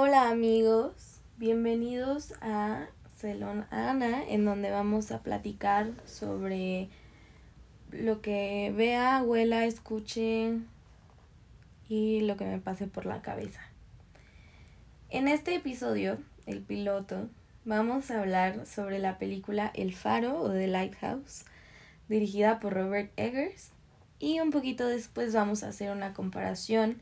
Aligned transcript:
Hola 0.00 0.30
amigos, 0.30 1.18
bienvenidos 1.38 2.32
a 2.40 2.86
Celon 3.16 3.66
Ana, 3.72 4.22
en 4.28 4.44
donde 4.44 4.70
vamos 4.70 5.10
a 5.10 5.24
platicar 5.24 5.90
sobre 6.06 6.88
lo 7.90 8.20
que 8.20 8.72
vea, 8.76 9.20
huela, 9.24 9.64
escuche 9.64 10.52
y 11.88 12.20
lo 12.20 12.36
que 12.36 12.44
me 12.44 12.60
pase 12.60 12.86
por 12.86 13.06
la 13.06 13.22
cabeza. 13.22 13.60
En 15.10 15.26
este 15.26 15.56
episodio, 15.56 16.18
el 16.46 16.60
piloto, 16.60 17.28
vamos 17.64 18.12
a 18.12 18.20
hablar 18.20 18.66
sobre 18.66 19.00
la 19.00 19.18
película 19.18 19.72
El 19.74 19.96
Faro 19.96 20.38
o 20.38 20.52
The 20.52 20.68
Lighthouse, 20.68 21.44
dirigida 22.08 22.60
por 22.60 22.74
Robert 22.74 23.10
Eggers, 23.16 23.72
y 24.20 24.38
un 24.38 24.52
poquito 24.52 24.86
después 24.86 25.34
vamos 25.34 25.64
a 25.64 25.70
hacer 25.70 25.90
una 25.90 26.14
comparación 26.14 27.00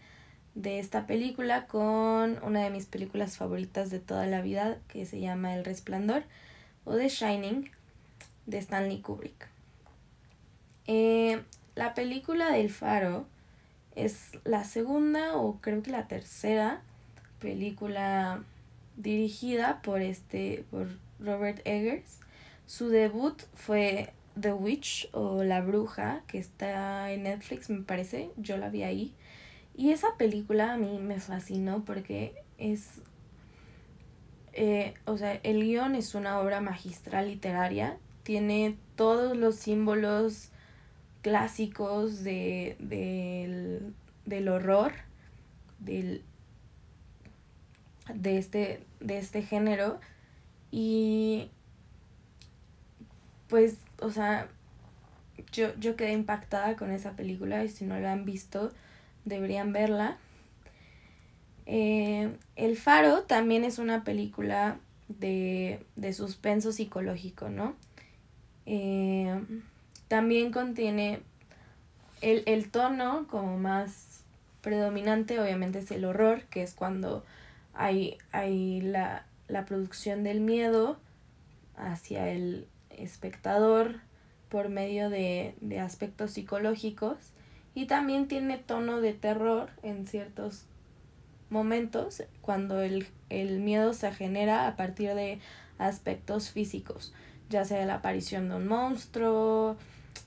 de 0.56 0.78
esta 0.78 1.06
película 1.06 1.66
con 1.66 2.42
una 2.42 2.62
de 2.62 2.70
mis 2.70 2.86
películas 2.86 3.36
favoritas 3.36 3.90
de 3.90 4.00
toda 4.00 4.26
la 4.26 4.40
vida 4.40 4.78
que 4.88 5.04
se 5.04 5.20
llama 5.20 5.54
El 5.54 5.64
Resplandor 5.64 6.24
o 6.84 6.96
The 6.96 7.08
Shining 7.08 7.70
de 8.46 8.58
Stanley 8.58 9.02
Kubrick. 9.02 9.48
Eh, 10.86 11.42
la 11.74 11.92
película 11.92 12.50
del 12.50 12.70
faro 12.70 13.26
es 13.96 14.30
la 14.44 14.64
segunda 14.64 15.36
o 15.36 15.60
creo 15.60 15.82
que 15.82 15.90
la 15.90 16.08
tercera 16.08 16.80
película 17.38 18.42
dirigida 18.96 19.82
por 19.82 20.00
este 20.00 20.64
por 20.70 20.88
Robert 21.20 21.60
Eggers. 21.66 22.20
Su 22.66 22.88
debut 22.88 23.42
fue 23.54 24.14
The 24.40 24.54
Witch 24.54 25.10
o 25.12 25.44
La 25.44 25.60
Bruja, 25.60 26.22
que 26.26 26.38
está 26.38 27.12
en 27.12 27.24
Netflix, 27.24 27.68
me 27.68 27.82
parece. 27.82 28.30
Yo 28.38 28.56
la 28.56 28.70
vi 28.70 28.82
ahí. 28.84 29.14
Y 29.76 29.90
esa 29.90 30.16
película 30.16 30.72
a 30.72 30.78
mí 30.78 30.98
me 30.98 31.20
fascinó 31.20 31.84
porque 31.84 32.34
es, 32.56 33.02
eh, 34.54 34.94
o 35.04 35.18
sea, 35.18 35.34
el 35.42 35.62
guion 35.62 35.94
es 35.94 36.14
una 36.14 36.40
obra 36.40 36.62
magistral 36.62 37.28
literaria, 37.28 37.98
tiene 38.22 38.78
todos 38.96 39.36
los 39.36 39.56
símbolos 39.56 40.48
clásicos 41.20 42.24
de, 42.24 42.76
del, 42.78 43.94
del 44.24 44.48
horror, 44.48 44.92
del, 45.78 46.22
de, 48.14 48.38
este, 48.38 48.82
de 49.00 49.18
este 49.18 49.42
género. 49.42 50.00
Y 50.70 51.50
pues, 53.48 53.76
o 54.00 54.10
sea, 54.10 54.48
yo, 55.52 55.74
yo 55.78 55.96
quedé 55.96 56.12
impactada 56.12 56.76
con 56.76 56.90
esa 56.90 57.12
película 57.12 57.62
y 57.62 57.68
si 57.68 57.84
no 57.84 58.00
la 58.00 58.12
han 58.12 58.24
visto, 58.24 58.72
deberían 59.26 59.74
verla. 59.74 60.16
Eh, 61.66 62.34
el 62.54 62.76
Faro 62.76 63.24
también 63.24 63.64
es 63.64 63.78
una 63.78 64.04
película 64.04 64.78
de, 65.08 65.84
de 65.96 66.12
suspenso 66.14 66.72
psicológico, 66.72 67.50
¿no? 67.50 67.76
Eh, 68.64 69.38
también 70.08 70.52
contiene 70.52 71.20
el, 72.22 72.42
el 72.46 72.70
tono 72.70 73.26
como 73.28 73.58
más 73.58 74.22
predominante, 74.62 75.38
obviamente 75.40 75.80
es 75.80 75.90
el 75.90 76.04
horror, 76.04 76.42
que 76.44 76.62
es 76.62 76.74
cuando 76.74 77.24
hay, 77.74 78.16
hay 78.32 78.80
la, 78.80 79.26
la 79.48 79.64
producción 79.64 80.22
del 80.24 80.40
miedo 80.40 80.98
hacia 81.76 82.30
el 82.30 82.66
espectador 82.90 84.00
por 84.48 84.68
medio 84.68 85.10
de, 85.10 85.54
de 85.60 85.80
aspectos 85.80 86.32
psicológicos 86.32 87.16
y 87.76 87.84
también 87.84 88.26
tiene 88.26 88.56
tono 88.56 89.02
de 89.02 89.12
terror 89.12 89.68
en 89.82 90.06
ciertos 90.06 90.64
momentos 91.50 92.22
cuando 92.40 92.80
el, 92.80 93.06
el 93.28 93.60
miedo 93.60 93.92
se 93.92 94.10
genera 94.12 94.66
a 94.66 94.76
partir 94.76 95.14
de 95.14 95.40
aspectos 95.76 96.50
físicos, 96.50 97.12
ya 97.50 97.66
sea 97.66 97.84
la 97.84 97.96
aparición 97.96 98.48
de 98.48 98.56
un 98.56 98.66
monstruo 98.66 99.76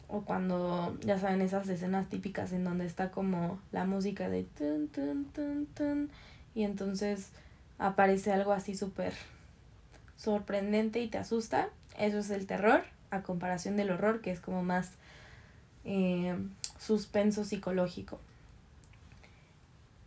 o 0.07 0.21
cuando, 0.21 0.95
ya 1.01 1.17
saben, 1.17 1.41
esas 1.41 1.67
escenas 1.69 2.07
típicas 2.07 2.53
en 2.53 2.63
donde 2.63 2.85
está 2.85 3.09
como 3.09 3.59
la 3.71 3.83
música 3.83 4.29
de 4.29 4.43
tun, 4.43 4.88
tun, 4.88 5.25
tun, 5.33 5.65
tun, 5.73 6.11
y 6.53 6.61
entonces 6.61 7.31
aparece 7.79 8.31
algo 8.31 8.53
así 8.53 8.75
súper 8.75 9.13
sorprendente 10.17 11.01
y 11.01 11.07
te 11.07 11.17
asusta. 11.17 11.69
Eso 11.97 12.19
es 12.19 12.29
el 12.29 12.45
terror, 12.45 12.83
a 13.09 13.23
comparación 13.23 13.75
del 13.75 13.89
horror, 13.89 14.21
que 14.21 14.29
es 14.29 14.39
como 14.39 14.61
más 14.61 14.91
eh, 15.83 16.35
suspenso 16.79 17.44
psicológico. 17.44 18.19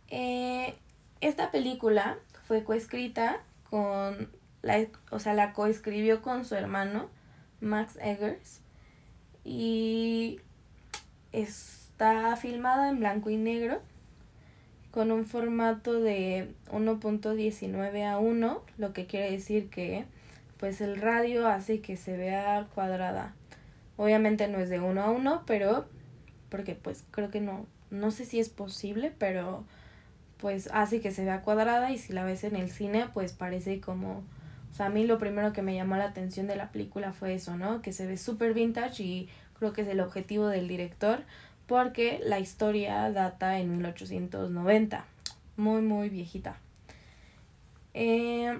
Eh, 0.09 0.75
esta 1.21 1.51
película 1.51 2.17
fue 2.45 2.65
coescrita 2.65 3.41
con, 3.69 4.29
la, 4.61 4.85
o 5.09 5.19
sea, 5.19 5.33
la 5.33 5.53
coescribió 5.53 6.21
con 6.21 6.43
su 6.43 6.55
hermano 6.55 7.07
Max 7.61 7.97
Eggers 8.01 8.59
y 9.45 10.41
está 11.31 12.35
filmada 12.35 12.89
en 12.89 12.99
blanco 12.99 13.29
y 13.29 13.37
negro 13.37 13.81
con 14.91 15.11
un 15.11 15.25
formato 15.25 15.99
de 15.99 16.53
1.19 16.71 18.05
a 18.05 18.19
1, 18.19 18.61
lo 18.77 18.93
que 18.93 19.07
quiere 19.07 19.31
decir 19.31 19.69
que 19.69 20.05
pues 20.59 20.81
el 20.81 21.01
radio 21.01 21.47
hace 21.47 21.81
que 21.81 21.97
se 21.97 22.15
vea 22.15 22.67
cuadrada. 22.75 23.33
Obviamente 23.97 24.47
no 24.47 24.59
es 24.59 24.69
de 24.69 24.79
1 24.79 25.01
a 25.01 25.09
1, 25.09 25.43
pero 25.47 25.87
porque 26.53 26.75
pues 26.75 27.03
creo 27.09 27.31
que 27.31 27.41
no, 27.41 27.65
no 27.89 28.11
sé 28.11 28.25
si 28.25 28.39
es 28.39 28.47
posible, 28.47 29.11
pero 29.17 29.63
pues 30.37 30.69
hace 30.71 31.01
que 31.01 31.09
se 31.09 31.25
vea 31.25 31.41
cuadrada 31.41 31.89
y 31.89 31.97
si 31.97 32.13
la 32.13 32.23
ves 32.23 32.43
en 32.43 32.55
el 32.55 32.69
cine 32.69 33.07
pues 33.11 33.33
parece 33.33 33.81
como, 33.81 34.21
o 34.71 34.75
sea, 34.75 34.85
a 34.85 34.89
mí 34.89 35.03
lo 35.07 35.17
primero 35.17 35.51
que 35.51 35.63
me 35.63 35.73
llamó 35.73 35.95
la 35.95 36.05
atención 36.05 36.45
de 36.45 36.55
la 36.55 36.71
película 36.71 37.11
fue 37.11 37.33
eso, 37.33 37.57
¿no? 37.57 37.81
Que 37.81 37.91
se 37.91 38.05
ve 38.05 38.17
súper 38.17 38.53
vintage 38.53 39.01
y 39.01 39.29
creo 39.57 39.73
que 39.73 39.81
es 39.81 39.87
el 39.87 39.99
objetivo 39.99 40.45
del 40.45 40.67
director 40.67 41.23
porque 41.65 42.21
la 42.23 42.39
historia 42.39 43.09
data 43.09 43.57
en 43.57 43.71
1890, 43.71 45.05
muy 45.57 45.81
muy 45.81 46.09
viejita. 46.09 46.57
Eh, 47.95 48.59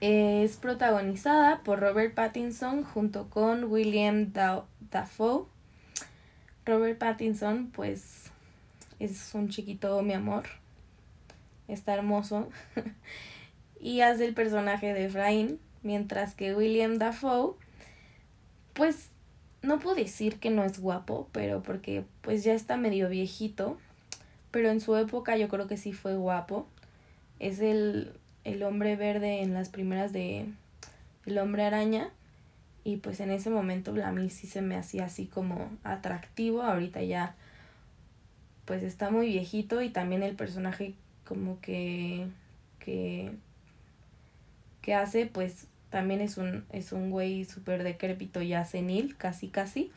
es 0.00 0.56
protagonizada 0.56 1.62
por 1.64 1.80
Robert 1.80 2.14
Pattinson 2.14 2.82
junto 2.82 3.28
con 3.28 3.64
William 3.64 4.32
Dafoe 4.32 5.52
Robert 6.64 6.98
Pattinson, 6.98 7.70
pues, 7.72 8.30
es 9.00 9.34
un 9.34 9.48
chiquito 9.48 10.00
mi 10.02 10.12
amor. 10.12 10.44
Está 11.68 11.94
hermoso. 11.94 12.48
y 13.80 14.00
hace 14.00 14.24
el 14.24 14.34
personaje 14.34 14.94
de 14.94 15.06
Efraín, 15.06 15.58
mientras 15.82 16.34
que 16.34 16.54
William 16.54 16.98
Dafoe, 16.98 17.54
pues, 18.74 19.08
no 19.62 19.78
puedo 19.78 19.96
decir 19.96 20.38
que 20.38 20.50
no 20.50 20.64
es 20.64 20.80
guapo, 20.80 21.28
pero 21.32 21.62
porque 21.62 22.04
pues 22.20 22.42
ya 22.42 22.52
está 22.52 22.76
medio 22.76 23.08
viejito, 23.08 23.78
pero 24.50 24.70
en 24.70 24.80
su 24.80 24.96
época 24.96 25.36
yo 25.36 25.48
creo 25.48 25.68
que 25.68 25.76
sí 25.76 25.92
fue 25.92 26.16
guapo. 26.16 26.66
Es 27.38 27.60
el, 27.60 28.12
el 28.44 28.62
hombre 28.62 28.96
verde 28.96 29.42
en 29.42 29.54
las 29.54 29.68
primeras 29.68 30.12
de 30.12 30.46
El 31.26 31.38
hombre 31.38 31.64
araña 31.64 32.10
y 32.84 32.96
pues 32.96 33.20
en 33.20 33.30
ese 33.30 33.50
momento 33.50 33.94
a 34.04 34.10
mí 34.10 34.28
sí 34.30 34.46
se 34.46 34.60
me 34.60 34.76
hacía 34.76 35.04
así 35.04 35.26
como 35.26 35.70
atractivo. 35.84 36.62
Ahorita 36.62 37.02
ya 37.02 37.34
pues 38.64 38.82
está 38.82 39.10
muy 39.10 39.26
viejito 39.26 39.82
y 39.82 39.90
también 39.90 40.22
el 40.22 40.34
personaje 40.34 40.94
como 41.24 41.60
que 41.60 42.26
que 42.78 43.32
que 44.80 44.94
hace 44.94 45.26
pues 45.26 45.66
también 45.90 46.20
es 46.20 46.38
un 46.38 46.64
es 46.72 46.92
un 46.92 47.10
güey 47.10 47.44
súper 47.44 47.84
decrépito 47.84 48.42
ya 48.42 48.64
senil 48.64 49.16
casi 49.16 49.48
casi 49.48 49.90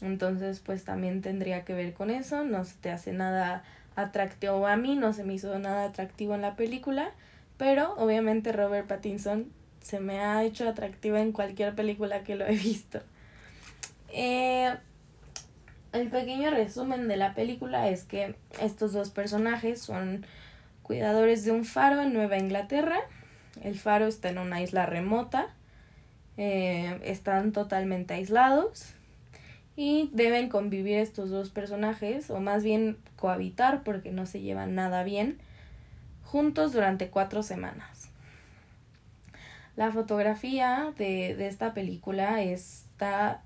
entonces 0.00 0.60
pues 0.60 0.84
también 0.84 1.22
tendría 1.22 1.64
que 1.64 1.74
ver 1.74 1.94
con 1.94 2.10
eso 2.10 2.44
no 2.44 2.64
se 2.64 2.76
te 2.76 2.90
hace 2.90 3.12
nada 3.12 3.64
atractivo 3.96 4.66
a 4.66 4.76
mí 4.76 4.96
no 4.96 5.12
se 5.12 5.24
me 5.24 5.34
hizo 5.34 5.58
nada 5.58 5.84
atractivo 5.84 6.34
en 6.34 6.42
la 6.42 6.56
película 6.56 7.10
pero 7.56 7.94
obviamente 7.96 8.52
Robert 8.52 8.86
Pattinson 8.86 9.46
se 9.86 10.00
me 10.00 10.18
ha 10.18 10.42
hecho 10.42 10.68
atractiva 10.68 11.20
en 11.20 11.30
cualquier 11.30 11.76
película 11.76 12.24
que 12.24 12.34
lo 12.34 12.44
he 12.44 12.56
visto. 12.56 13.00
Eh, 14.12 14.74
el 15.92 16.08
pequeño 16.08 16.50
resumen 16.50 17.06
de 17.06 17.16
la 17.16 17.34
película 17.34 17.88
es 17.88 18.02
que 18.02 18.34
estos 18.60 18.92
dos 18.92 19.10
personajes 19.10 19.80
son 19.80 20.26
cuidadores 20.82 21.44
de 21.44 21.52
un 21.52 21.64
faro 21.64 22.02
en 22.02 22.12
Nueva 22.12 22.36
Inglaterra. 22.36 22.98
El 23.62 23.78
faro 23.78 24.08
está 24.08 24.28
en 24.28 24.38
una 24.38 24.60
isla 24.60 24.86
remota. 24.86 25.54
Eh, 26.36 26.98
están 27.04 27.52
totalmente 27.52 28.14
aislados. 28.14 28.92
Y 29.76 30.10
deben 30.12 30.48
convivir 30.48 30.98
estos 30.98 31.30
dos 31.30 31.50
personajes, 31.50 32.28
o 32.30 32.40
más 32.40 32.64
bien 32.64 32.96
cohabitar 33.14 33.84
porque 33.84 34.10
no 34.10 34.26
se 34.26 34.40
llevan 34.40 34.74
nada 34.74 35.04
bien, 35.04 35.38
juntos 36.24 36.72
durante 36.72 37.08
cuatro 37.08 37.44
semanas. 37.44 37.95
La 39.76 39.92
fotografía 39.92 40.92
de, 40.98 41.36
de 41.36 41.46
esta 41.48 41.74
película 41.74 42.42
está 42.42 43.42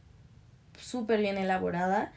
súper 0.79 1.21
bien 1.21 1.39
elaborada. 1.39 2.13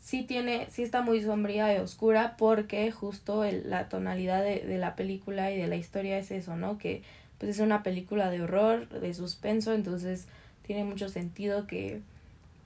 sí 0.00 0.24
tiene, 0.24 0.66
sí 0.70 0.82
está 0.82 1.02
muy 1.02 1.22
sombría 1.22 1.74
y 1.74 1.78
oscura 1.78 2.36
porque 2.36 2.90
justo 2.90 3.44
el, 3.44 3.70
la 3.70 3.88
tonalidad 3.88 4.42
de, 4.42 4.60
de 4.60 4.78
la 4.78 4.96
película 4.96 5.50
y 5.52 5.58
de 5.58 5.68
la 5.68 5.76
historia 5.76 6.18
es 6.18 6.30
eso, 6.30 6.56
¿no? 6.56 6.78
Que 6.78 7.02
pues 7.38 7.56
es 7.56 7.60
una 7.60 7.82
película 7.82 8.30
de 8.30 8.42
horror, 8.42 8.88
de 8.88 9.14
suspenso, 9.14 9.72
entonces 9.72 10.26
tiene 10.64 10.84
mucho 10.84 11.08
sentido 11.08 11.66
que, 11.66 12.00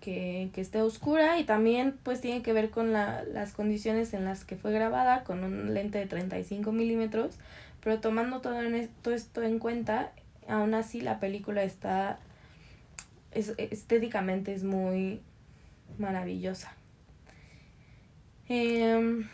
que, 0.00 0.50
que 0.52 0.60
esté 0.60 0.82
oscura 0.82 1.38
y 1.38 1.44
también 1.44 1.96
pues 2.02 2.20
tiene 2.20 2.42
que 2.42 2.52
ver 2.52 2.70
con 2.70 2.92
la, 2.92 3.24
las 3.24 3.52
condiciones 3.52 4.12
en 4.14 4.24
las 4.24 4.44
que 4.44 4.56
fue 4.56 4.72
grabada 4.72 5.24
con 5.24 5.44
un 5.44 5.74
lente 5.74 5.98
de 5.98 6.06
35 6.06 6.72
milímetros, 6.72 7.36
pero 7.82 8.00
tomando 8.00 8.40
todo, 8.40 8.60
en, 8.60 8.88
todo 9.02 9.14
esto 9.14 9.42
en 9.42 9.58
cuenta, 9.58 10.12
aún 10.48 10.74
así 10.74 11.00
la 11.00 11.20
película 11.20 11.62
está, 11.62 12.18
es, 13.32 13.54
estéticamente 13.58 14.54
es 14.54 14.64
muy 14.64 15.20
maravillosa. 15.98 16.72
Eh, 18.48 19.24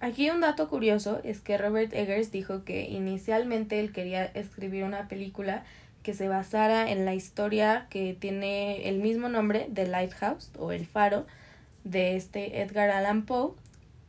aquí 0.00 0.30
un 0.30 0.40
dato 0.40 0.68
curioso 0.68 1.20
es 1.24 1.40
que 1.40 1.58
Robert 1.58 1.92
Eggers 1.92 2.30
dijo 2.30 2.64
que 2.64 2.88
inicialmente 2.88 3.80
él 3.80 3.92
quería 3.92 4.24
escribir 4.24 4.84
una 4.84 5.08
película 5.08 5.64
que 6.02 6.14
se 6.14 6.28
basara 6.28 6.90
en 6.90 7.04
la 7.04 7.14
historia 7.14 7.86
que 7.90 8.14
tiene 8.18 8.88
el 8.88 8.98
mismo 8.98 9.28
nombre 9.28 9.66
de 9.70 9.86
Lighthouse 9.86 10.50
o 10.58 10.70
El 10.70 10.86
Faro 10.86 11.26
de 11.82 12.16
este 12.16 12.60
Edgar 12.60 12.90
Allan 12.90 13.24
Poe 13.24 13.52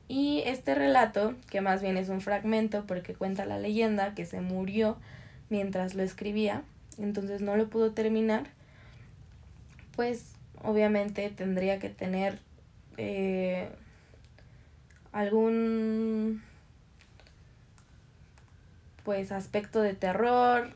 y 0.07 0.43
este 0.45 0.75
relato, 0.75 1.33
que 1.49 1.61
más 1.61 1.81
bien 1.81 1.97
es 1.97 2.09
un 2.09 2.21
fragmento 2.21 2.85
porque 2.85 3.15
cuenta 3.15 3.45
la 3.45 3.57
leyenda 3.57 4.13
que 4.13 4.25
se 4.25 4.41
murió 4.41 4.97
mientras 5.49 5.95
lo 5.95 6.03
escribía, 6.03 6.63
entonces 6.97 7.41
no 7.41 7.55
lo 7.57 7.67
pudo 7.67 7.91
terminar, 7.91 8.43
pues 9.95 10.33
obviamente 10.63 11.29
tendría 11.29 11.79
que 11.79 11.89
tener 11.89 12.39
eh, 12.97 13.69
algún 15.11 16.41
pues 19.03 19.31
aspecto 19.31 19.81
de 19.81 19.93
terror 19.93 20.73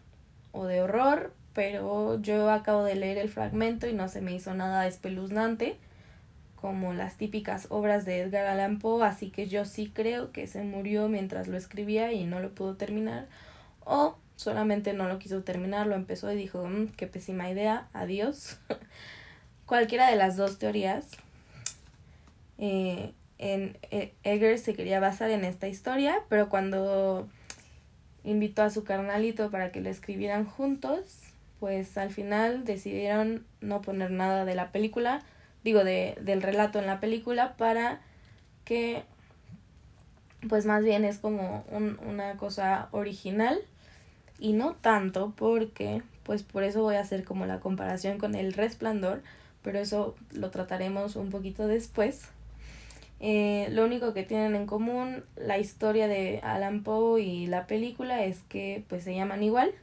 o 0.51 0.65
de 0.65 0.81
horror, 0.81 1.33
pero 1.53 2.21
yo 2.21 2.51
acabo 2.51 2.83
de 2.83 2.95
leer 2.95 3.17
el 3.17 3.29
fragmento 3.29 3.87
y 3.87 3.93
no 3.93 4.07
se 4.07 4.21
me 4.21 4.33
hizo 4.33 4.53
nada 4.53 4.87
espeluznante 4.87 5.77
como 6.55 6.93
las 6.93 7.15
típicas 7.15 7.67
obras 7.69 8.05
de 8.05 8.19
Edgar 8.19 8.45
Allan 8.45 8.79
Poe, 8.79 9.05
así 9.05 9.29
que 9.29 9.47
yo 9.47 9.63
sí 9.65 9.91
creo 9.93 10.31
que 10.31 10.45
se 10.45 10.63
murió 10.63 11.07
mientras 11.07 11.47
lo 11.47 11.57
escribía 11.57 12.11
y 12.11 12.25
no 12.25 12.39
lo 12.39 12.49
pudo 12.53 12.75
terminar 12.75 13.27
o 13.85 14.17
solamente 14.39 14.93
no 14.93 15.09
lo 15.09 15.19
quiso 15.19 15.43
terminar, 15.43 15.85
lo 15.85 15.95
empezó 15.95 16.31
y 16.31 16.37
dijo, 16.37 16.65
mmm, 16.65 16.87
qué 16.95 17.07
pésima 17.07 17.49
idea, 17.49 17.89
adiós. 17.91 18.57
Cualquiera 19.65 20.09
de 20.09 20.15
las 20.15 20.37
dos 20.37 20.57
teorías 20.57 21.09
eh, 22.57 23.11
en 23.37 23.77
eh, 23.91 24.13
Eggers 24.23 24.61
se 24.61 24.75
quería 24.75 25.01
basar 25.01 25.29
en 25.29 25.43
esta 25.43 25.67
historia, 25.67 26.21
pero 26.29 26.47
cuando 26.47 27.27
invitó 28.23 28.61
a 28.61 28.69
su 28.69 28.85
carnalito 28.85 29.51
para 29.51 29.73
que 29.73 29.81
lo 29.81 29.89
escribieran 29.89 30.45
juntos, 30.45 31.19
pues 31.59 31.97
al 31.97 32.09
final 32.09 32.63
decidieron 32.63 33.45
no 33.59 33.81
poner 33.81 34.09
nada 34.09 34.45
de 34.45 34.55
la 34.55 34.71
película, 34.71 35.21
digo 35.65 35.83
de, 35.83 36.17
del 36.21 36.41
relato 36.41 36.79
en 36.79 36.85
la 36.85 37.01
película 37.01 37.57
para 37.57 37.99
que 38.63 39.03
pues 40.47 40.65
más 40.65 40.81
bien 40.81 41.03
es 41.03 41.17
como 41.17 41.65
un, 41.69 41.99
una 42.07 42.37
cosa 42.37 42.87
original 42.91 43.59
y 44.39 44.53
no 44.53 44.75
tanto 44.75 45.33
porque 45.35 46.01
pues 46.23 46.43
por 46.43 46.63
eso 46.63 46.81
voy 46.81 46.95
a 46.95 47.01
hacer 47.01 47.23
como 47.23 47.45
la 47.45 47.59
comparación 47.59 48.17
con 48.19 48.35
el 48.35 48.53
resplandor, 48.53 49.21
pero 49.63 49.79
eso 49.79 50.15
lo 50.31 50.51
trataremos 50.51 51.15
un 51.15 51.29
poquito 51.29 51.67
después. 51.67 52.29
Eh, 53.19 53.67
lo 53.71 53.83
único 53.83 54.13
que 54.13 54.23
tienen 54.23 54.55
en 54.55 54.65
común 54.65 55.23
la 55.35 55.57
historia 55.57 56.07
de 56.07 56.39
Alan 56.41 56.83
Poe 56.83 57.21
y 57.21 57.47
la 57.47 57.67
película 57.67 58.23
es 58.23 58.41
que 58.47 58.83
pues 58.87 59.03
se 59.03 59.13
llaman 59.15 59.43
igual. 59.43 59.73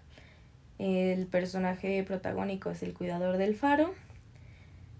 El 0.78 1.26
personaje 1.26 2.02
protagónico 2.04 2.70
es 2.70 2.82
el 2.82 2.94
cuidador 2.94 3.38
del 3.38 3.54
faro, 3.54 3.94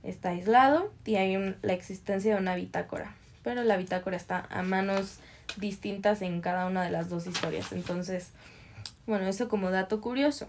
está 0.02 0.30
aislado 0.30 0.92
y 1.04 1.16
hay 1.16 1.54
la 1.62 1.72
existencia 1.72 2.34
de 2.34 2.40
una 2.40 2.56
bitácora, 2.56 3.14
pero 3.42 3.62
la 3.62 3.76
bitácora 3.76 4.16
está 4.16 4.46
a 4.50 4.62
manos 4.62 5.20
distintas 5.58 6.22
en 6.22 6.40
cada 6.40 6.66
una 6.66 6.82
de 6.82 6.90
las 6.90 7.08
dos 7.08 7.26
historias. 7.26 7.72
Entonces, 7.72 8.32
bueno, 9.06 9.26
eso 9.26 9.48
como 9.48 9.70
dato 9.70 10.00
curioso. 10.00 10.46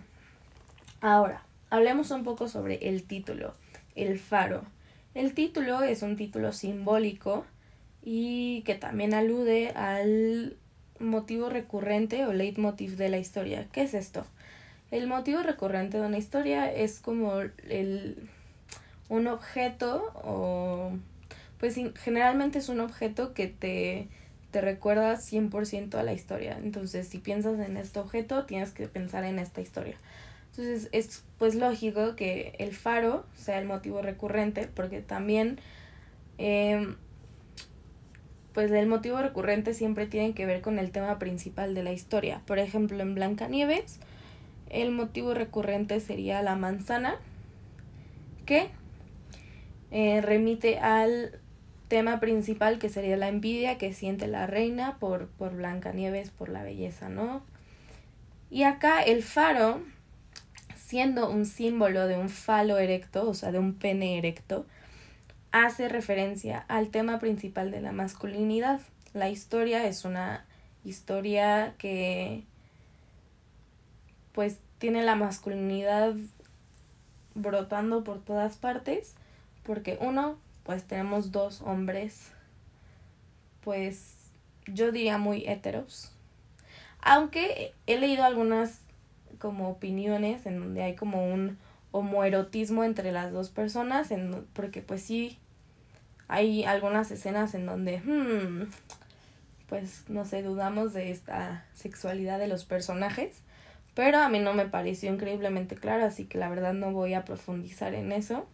Ahora, 1.02 1.44
hablemos 1.70 2.12
un 2.12 2.24
poco 2.24 2.48
sobre 2.48 2.90
el 2.90 3.04
título, 3.04 3.54
el 3.96 4.20
faro. 4.20 4.64
El 5.14 5.34
título 5.34 5.82
es 5.84 6.02
un 6.02 6.16
título 6.16 6.54
simbólico 6.54 7.46
y 8.04 8.62
que 8.64 8.76
también 8.76 9.14
alude 9.14 9.70
al 9.70 10.58
motivo 11.00 11.50
recurrente 11.50 12.26
o 12.26 12.34
leitmotiv 12.34 12.98
de 12.98 13.10
la 13.10 13.18
historia. 13.18 13.68
¿Qué 13.72 13.84
es 13.84 13.94
esto? 13.94 14.26
El 14.90 15.08
motivo 15.08 15.44
recurrente 15.44 16.00
de 16.00 16.06
una 16.06 16.18
historia 16.18 16.72
es 16.72 17.00
como 17.00 17.42
el, 17.42 18.30
un 19.10 19.28
objeto 19.28 20.12
o 20.24 20.92
pues 21.60 21.76
generalmente 21.96 22.60
es 22.60 22.70
un 22.70 22.80
objeto 22.80 23.34
que 23.34 23.48
te, 23.48 24.08
te 24.58 24.62
recuerda 24.62 25.18
100% 25.18 25.94
a 26.00 26.02
la 26.02 26.14
historia. 26.14 26.58
Entonces, 26.58 27.08
si 27.08 27.20
piensas 27.20 27.60
en 27.60 27.78
este 27.78 28.00
objeto, 28.00 28.46
tienes 28.46 28.72
que 28.72 28.88
pensar 28.88 29.24
en 29.24 29.38
esta 29.38 29.62
historia. 29.62 29.98
Entonces, 30.50 30.90
es 30.94 31.24
pues 31.38 31.54
lógico 31.54 32.16
que 32.16 32.56
el 32.58 32.74
faro 32.74 33.24
sea 33.36 33.60
el 33.60 33.68
motivo 33.68 34.02
recurrente 34.02 34.68
porque 34.74 35.02
también 35.02 35.60
eh, 36.40 36.96
pues 38.52 38.72
el 38.72 38.88
motivo 38.88 39.22
recurrente 39.22 39.76
siempre 39.76 40.08
tiene 40.08 40.34
que 40.34 40.48
ver 40.48 40.62
con 40.62 40.80
el 40.80 40.90
tema 40.90 41.20
principal 41.20 41.76
de 41.76 41.84
la 41.84 41.92
historia. 41.92 42.42
Por 42.48 42.58
ejemplo, 42.58 43.00
en 43.00 43.14
Blancanieves, 43.14 44.00
el 44.72 44.90
motivo 44.90 45.36
recurrente 45.36 46.00
sería 46.00 46.42
la 46.42 46.56
manzana, 46.56 47.18
que 48.48 48.70
eh, 49.92 50.22
remite 50.22 50.80
al 50.80 51.42
tema 51.88 52.20
principal 52.20 52.80
que 52.80 52.90
sería 52.90 53.18
la 53.18 53.30
envidia 53.30 53.78
que 53.78 53.94
siente 53.94 54.28
la 54.28 54.48
reina 54.48 54.98
por, 55.00 55.28
por 55.28 55.56
Blancanieves, 55.56 56.30
por 56.30 56.50
la 56.50 56.64
belleza, 56.64 57.10
¿no? 57.10 57.42
Y 58.50 58.64
acá 58.64 59.02
el 59.02 59.24
faro, 59.24 59.82
siendo 60.76 61.30
un 61.30 61.46
símbolo 61.46 62.08
de 62.08 62.18
un 62.18 62.30
falo 62.30 62.78
erecto, 62.78 63.30
o 63.30 63.34
sea, 63.34 63.52
de 63.52 63.60
un 63.60 63.74
pene 63.74 64.18
erecto, 64.18 64.66
hace 65.52 65.90
referencia 65.90 66.66
al 66.68 66.90
tema 66.90 67.20
principal 67.20 67.72
de 67.72 67.82
la 67.82 67.92
masculinidad. 67.92 68.80
La 69.14 69.30
historia 69.30 69.88
es 69.88 70.06
una 70.06 70.46
historia 70.84 71.74
que 71.78 72.44
pues 74.34 74.60
tiene 74.78 75.04
la 75.04 75.16
masculinidad 75.16 76.14
brotando 77.34 78.04
por 78.04 78.24
todas 78.24 78.58
partes 78.58 79.16
porque 79.64 79.98
uno 80.00 80.38
pues 80.68 80.84
tenemos 80.84 81.32
dos 81.32 81.62
hombres 81.62 82.32
pues 83.62 84.30
yo 84.68 84.92
diría 84.92 85.18
muy 85.18 85.48
heteros 85.48 86.12
aunque 87.02 87.74
he 87.88 87.98
leído 87.98 88.24
algunas 88.24 88.82
como 89.40 89.70
opiniones 89.70 90.46
en 90.46 90.60
donde 90.60 90.84
hay 90.84 90.96
como 90.96 91.34
un 91.34 91.58
homoerotismo 91.92 92.84
entre 92.84 93.12
las 93.12 93.32
dos 93.32 93.50
personas, 93.50 94.12
en, 94.12 94.46
porque 94.54 94.82
pues 94.82 95.02
sí, 95.02 95.38
hay 96.28 96.64
algunas 96.64 97.12
escenas 97.12 97.54
en 97.54 97.66
donde, 97.66 98.00
hmm, 98.00 98.70
pues 99.68 100.04
no 100.08 100.26
sé, 100.26 100.44
dudamos 100.44 100.94
de 100.94 101.12
esta 101.12 101.66
sexualidad 101.74 102.40
de 102.40 102.48
los 102.48 102.66
personajes, 102.66 103.42
pero 103.94 104.20
a 104.20 104.30
mí 104.30 104.40
no 104.40 104.54
me 104.54 104.66
pareció 104.66 105.12
increíblemente 105.12 105.76
claro, 105.76 106.06
así 106.06 106.26
que 106.26 106.38
la 106.38 106.50
verdad 106.50 106.74
no 106.74 106.92
voy 106.92 107.14
a 107.14 107.26
profundizar 107.26 107.94
en 107.94 108.12
eso. 108.12 108.48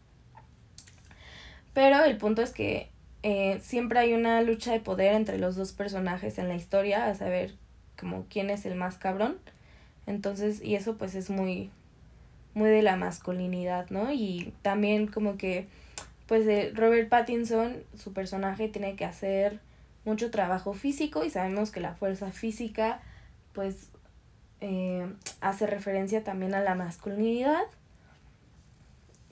Pero 1.73 2.03
el 2.03 2.17
punto 2.17 2.41
es 2.41 2.51
que 2.51 2.89
eh, 3.23 3.59
siempre 3.61 3.99
hay 3.99 4.13
una 4.13 4.41
lucha 4.41 4.71
de 4.71 4.79
poder 4.79 5.13
entre 5.13 5.37
los 5.37 5.55
dos 5.55 5.71
personajes 5.71 6.37
en 6.37 6.49
la 6.49 6.55
historia, 6.55 7.07
a 7.07 7.15
saber 7.15 7.55
como 7.97 8.25
quién 8.29 8.49
es 8.49 8.65
el 8.65 8.75
más 8.75 8.97
cabrón. 8.97 9.37
Entonces, 10.05 10.61
y 10.61 10.75
eso 10.75 10.97
pues 10.97 11.15
es 11.15 11.29
muy, 11.29 11.71
muy 12.53 12.69
de 12.69 12.81
la 12.81 12.97
masculinidad, 12.97 13.89
¿no? 13.89 14.11
Y 14.11 14.53
también 14.61 15.07
como 15.07 15.37
que, 15.37 15.67
pues 16.27 16.45
de 16.45 16.71
Robert 16.75 17.09
Pattinson, 17.09 17.77
su 17.97 18.13
personaje 18.13 18.67
tiene 18.67 18.95
que 18.95 19.05
hacer 19.05 19.59
mucho 20.05 20.31
trabajo 20.31 20.73
físico 20.73 21.23
y 21.23 21.29
sabemos 21.29 21.71
que 21.71 21.79
la 21.79 21.93
fuerza 21.93 22.31
física, 22.31 22.99
pues, 23.53 23.89
eh, 24.59 25.07
hace 25.41 25.65
referencia 25.65 26.23
también 26.23 26.53
a 26.55 26.61
la 26.61 26.75
masculinidad. 26.75 27.63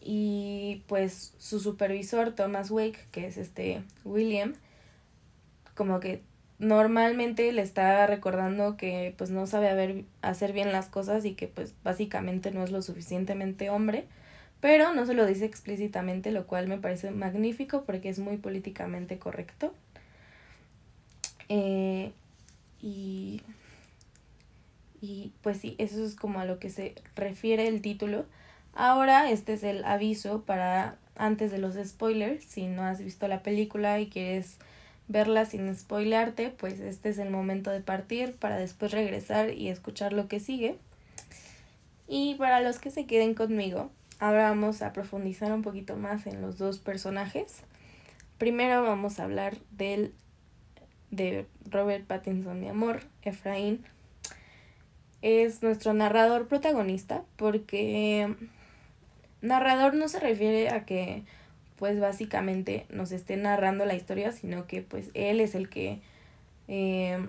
Y 0.01 0.83
pues 0.87 1.33
su 1.37 1.59
supervisor, 1.59 2.33
Thomas 2.33 2.71
Wake, 2.71 3.07
que 3.11 3.27
es 3.27 3.37
este 3.37 3.83
William, 4.03 4.53
como 5.75 5.99
que 5.99 6.21
normalmente 6.57 7.51
le 7.51 7.61
está 7.61 8.05
recordando 8.07 8.77
que 8.77 9.15
pues 9.17 9.29
no 9.31 9.47
sabe 9.47 10.05
hacer 10.21 10.53
bien 10.53 10.71
las 10.71 10.87
cosas 10.87 11.25
y 11.25 11.33
que 11.33 11.47
pues 11.47 11.73
básicamente 11.83 12.51
no 12.51 12.63
es 12.63 12.71
lo 12.71 12.81
suficientemente 12.81 13.69
hombre, 13.69 14.05
pero 14.59 14.93
no 14.93 15.05
se 15.05 15.15
lo 15.15 15.25
dice 15.25 15.45
explícitamente, 15.45 16.31
lo 16.31 16.45
cual 16.45 16.67
me 16.67 16.77
parece 16.77 17.11
magnífico 17.11 17.83
porque 17.83 18.09
es 18.09 18.19
muy 18.19 18.37
políticamente 18.37 19.17
correcto. 19.17 19.73
Eh, 21.49 22.11
y, 22.81 23.41
y 25.01 25.31
pues 25.41 25.57
sí, 25.57 25.75
eso 25.79 26.05
es 26.05 26.15
como 26.15 26.39
a 26.39 26.45
lo 26.45 26.59
que 26.59 26.69
se 26.69 26.95
refiere 27.15 27.67
el 27.67 27.81
título. 27.81 28.25
Ahora 28.73 29.29
este 29.29 29.53
es 29.53 29.63
el 29.63 29.83
aviso 29.83 30.43
para 30.43 30.97
antes 31.15 31.51
de 31.51 31.57
los 31.57 31.75
spoilers, 31.75 32.43
si 32.43 32.67
no 32.67 32.83
has 32.83 33.01
visto 33.01 33.27
la 33.27 33.43
película 33.43 33.99
y 33.99 34.07
quieres 34.07 34.57
verla 35.07 35.45
sin 35.45 35.73
spoilearte, 35.75 36.49
pues 36.49 36.79
este 36.79 37.09
es 37.09 37.17
el 37.17 37.29
momento 37.29 37.69
de 37.69 37.81
partir 37.81 38.35
para 38.35 38.57
después 38.57 38.91
regresar 38.91 39.53
y 39.53 39.69
escuchar 39.69 40.13
lo 40.13 40.27
que 40.27 40.39
sigue. 40.39 40.77
Y 42.07 42.35
para 42.35 42.61
los 42.61 42.79
que 42.79 42.91
se 42.91 43.05
queden 43.05 43.33
conmigo, 43.33 43.91
ahora 44.19 44.49
vamos 44.49 44.81
a 44.81 44.93
profundizar 44.93 45.51
un 45.51 45.61
poquito 45.61 45.95
más 45.97 46.25
en 46.27 46.41
los 46.41 46.57
dos 46.57 46.79
personajes. 46.79 47.61
Primero 48.37 48.83
vamos 48.83 49.19
a 49.19 49.25
hablar 49.25 49.57
del 49.71 50.13
de 51.11 51.45
Robert 51.69 52.05
Pattinson, 52.05 52.59
mi 52.59 52.69
amor, 52.69 53.01
Efraín. 53.21 53.83
Es 55.21 55.61
nuestro 55.61 55.93
narrador 55.93 56.47
protagonista 56.47 57.23
porque 57.35 58.35
narrador 59.41 59.93
no 59.93 60.07
se 60.07 60.19
refiere 60.19 60.69
a 60.69 60.85
que 60.85 61.23
pues 61.77 61.99
básicamente 61.99 62.85
nos 62.89 63.11
esté 63.11 63.37
narrando 63.37 63.85
la 63.85 63.95
historia, 63.95 64.31
sino 64.31 64.67
que 64.67 64.81
pues 64.81 65.09
él 65.15 65.39
es 65.39 65.55
el 65.55 65.67
que 65.67 65.99
eh, 66.67 67.27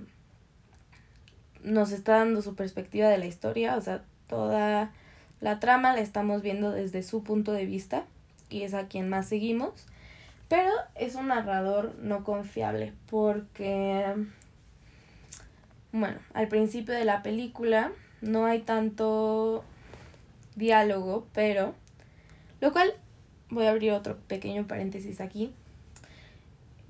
nos 1.65 1.91
está 1.91 2.19
dando 2.19 2.43
su 2.43 2.55
perspectiva 2.55 3.09
de 3.09 3.19
la 3.19 3.27
historia, 3.27 3.77
o 3.77 3.81
sea, 3.81 4.03
toda 4.29 4.93
la 5.41 5.59
trama 5.59 5.95
la 5.95 6.01
estamos 6.01 6.43
viendo 6.43 6.71
desde 6.71 7.03
su 7.03 7.23
punto 7.23 7.53
de 7.53 7.67
vista 7.67 8.05
y 8.51 8.63
es 8.63 8.75
a 8.75 8.89
quien 8.89 9.09
más 9.09 9.27
seguimos, 9.27 9.87
pero 10.49 10.71
es 10.95 11.15
un 11.15 11.29
narrador 11.29 11.95
no 12.01 12.23
confiable 12.23 12.93
porque, 13.09 14.15
bueno, 15.93 16.19
al 16.35 16.49
principio 16.49 16.95
de 16.95 17.05
la 17.05 17.23
película 17.23 17.91
no 18.21 18.45
hay 18.45 18.61
tanto 18.61 19.65
diálogo, 20.57 21.27
pero 21.33 21.75
lo 22.63 22.73
cual, 22.73 22.95
voy 23.51 23.67
a 23.67 23.71
abrir 23.71 23.91
otro 23.91 24.17
pequeño 24.29 24.69
paréntesis 24.69 25.21
aquí. 25.21 25.53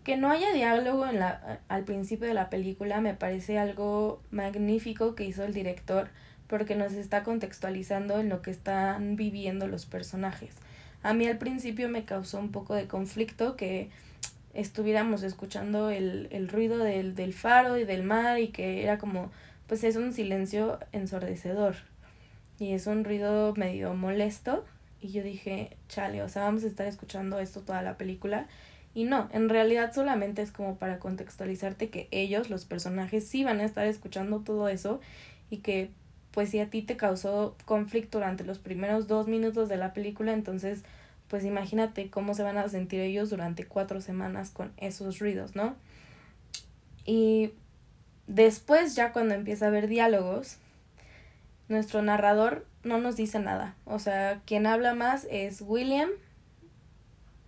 Que 0.05 0.19
no 0.19 0.31
haya 0.31 0.53
diálogo 0.53 1.07
en 1.07 1.19
la, 1.19 1.61
al 1.69 1.85
principio 1.85 2.29
de 2.29 2.35
la 2.35 2.51
película 2.51 3.01
me 3.01 3.15
parece 3.15 3.59
algo 3.59 4.21
magnífico 4.31 5.15
que 5.15 5.25
hizo 5.25 5.45
el 5.45 5.55
director 5.55 6.11
porque 6.47 6.77
nos 6.77 6.93
está 6.93 7.23
contextualizando 7.23 8.21
en 8.21 8.29
lo 8.29 8.43
que 8.43 8.51
están 8.51 9.17
viviendo 9.17 9.67
los 9.67 9.87
personajes. 9.87 10.57
A 11.03 11.15
mí 11.15 11.27
al 11.27 11.39
principio 11.39 11.89
me 11.89 12.05
causó 12.05 12.39
un 12.39 12.53
poco 12.53 12.75
de 12.75 12.87
conflicto 12.87 13.57
que 13.57 13.89
estuviéramos 14.53 15.23
escuchando 15.23 15.89
el, 15.89 16.29
el 16.33 16.49
ruido 16.49 16.77
del, 16.77 17.15
del 17.15 17.33
faro 17.33 17.79
y 17.79 17.85
del 17.85 18.03
mar 18.03 18.39
y 18.41 18.49
que 18.49 18.83
era 18.83 18.99
como, 18.99 19.31
pues 19.69 19.85
es 19.85 19.97
un 19.97 20.13
silencio 20.13 20.81
ensordecedor 20.93 21.77
y 22.59 22.73
es 22.73 22.87
un 22.87 23.05
ruido 23.05 23.55
medio 23.57 23.95
molesto 23.95 24.67
y 25.03 25.11
yo 25.11 25.25
dije, 25.25 25.77
chale, 25.89 26.23
o 26.23 26.29
sea, 26.29 26.45
vamos 26.45 26.63
a 26.63 26.69
estar 26.69 26.87
escuchando 26.87 27.41
esto 27.41 27.61
toda 27.61 27.83
la 27.83 27.99
película. 27.99 28.47
Y 28.95 29.05
no, 29.05 29.29
en 29.33 29.49
realidad 29.49 29.93
solamente 29.93 30.43
es 30.43 30.53
como 30.53 30.77
para 30.77 31.01
contextualizarte 31.01 31.91
que 31.91 32.09
ellos, 32.13 32.51
los 32.51 32.65
personajes, 32.65 33.27
sí 33.27 33.43
van 33.43 33.61
a 33.61 33.65
estar 33.65 33.87
escuchando 33.87 34.41
todo 34.41 34.69
eso 34.69 35.01
y 35.51 35.59
que 35.59 35.91
pues 36.31 36.51
si 36.51 36.61
a 36.61 36.71
ti 36.71 36.83
te 36.83 36.97
causó 36.97 37.57
conflicto 37.65 38.19
durante 38.19 38.45
los 38.45 38.59
primeros 38.59 39.09
dos 39.09 39.27
minutos 39.27 39.69
de 39.69 39.77
la 39.77 39.93
película, 39.93 40.33
entonces 40.33 40.85
pues 41.29 41.45
imagínate 41.45 42.11
cómo 42.11 42.35
se 42.35 42.43
van 42.43 42.59
a 42.59 42.69
sentir 42.69 43.01
ellos 43.01 43.29
durante 43.31 43.65
cuatro 43.65 44.01
semanas 44.01 44.51
con 44.51 44.73
esos 44.77 45.19
ruidos, 45.19 45.57
¿no? 45.57 45.75
Y 47.05 47.53
después 48.27 48.95
ya 48.95 49.13
cuando 49.13 49.35
empieza 49.35 49.65
a 49.65 49.69
haber 49.69 49.89
diálogos, 49.89 50.59
nuestro 51.69 52.03
narrador 52.03 52.67
no 52.85 52.99
nos 52.99 53.17
dice 53.17 53.39
nada. 53.39 53.75
O 53.85 53.99
sea, 53.99 54.41
quien 54.47 54.67
habla 54.67 54.95
más 54.95 55.27
es 55.31 55.63
William. 55.63 56.11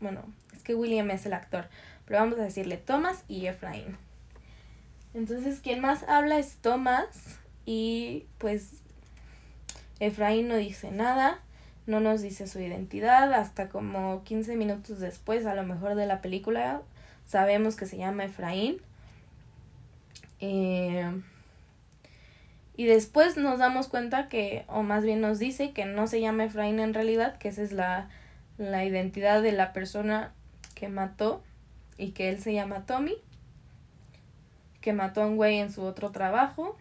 Bueno, 0.00 0.22
es 0.54 0.62
que 0.62 0.74
William 0.74 1.10
es 1.10 1.26
el 1.26 1.32
actor, 1.32 1.66
pero 2.04 2.20
vamos 2.20 2.38
a 2.38 2.42
decirle 2.42 2.76
Thomas 2.76 3.24
y 3.28 3.46
Efraín. 3.46 3.96
Entonces, 5.14 5.60
quien 5.60 5.80
más 5.80 6.02
habla 6.04 6.38
es 6.38 6.56
Thomas 6.56 7.38
y 7.64 8.26
pues 8.38 8.82
Efraín 10.00 10.48
no 10.48 10.56
dice 10.56 10.90
nada, 10.90 11.38
no 11.86 12.00
nos 12.00 12.20
dice 12.20 12.46
su 12.46 12.58
identidad, 12.58 13.32
hasta 13.32 13.68
como 13.68 14.24
15 14.24 14.56
minutos 14.56 14.98
después, 14.98 15.46
a 15.46 15.54
lo 15.54 15.62
mejor 15.62 15.94
de 15.94 16.06
la 16.06 16.20
película, 16.20 16.82
sabemos 17.26 17.76
que 17.76 17.86
se 17.86 17.96
llama 17.96 18.24
Efraín. 18.24 18.78
Eh, 20.40 21.08
y 22.76 22.86
después 22.86 23.36
nos 23.36 23.58
damos 23.58 23.88
cuenta 23.88 24.28
que, 24.28 24.64
o 24.66 24.82
más 24.82 25.04
bien 25.04 25.20
nos 25.20 25.38
dice 25.38 25.72
que 25.72 25.84
no 25.84 26.06
se 26.06 26.20
llama 26.20 26.44
Efraín 26.44 26.80
en 26.80 26.92
realidad, 26.92 27.38
que 27.38 27.48
esa 27.48 27.62
es 27.62 27.72
la, 27.72 28.08
la 28.58 28.84
identidad 28.84 29.42
de 29.42 29.52
la 29.52 29.72
persona 29.72 30.32
que 30.74 30.88
mató 30.88 31.42
y 31.98 32.10
que 32.10 32.28
él 32.28 32.40
se 32.40 32.52
llama 32.52 32.84
Tommy, 32.84 33.14
que 34.80 34.92
mató 34.92 35.22
a 35.22 35.26
un 35.26 35.36
güey 35.36 35.58
en 35.58 35.72
su 35.72 35.82
otro 35.82 36.10
trabajo 36.10 36.76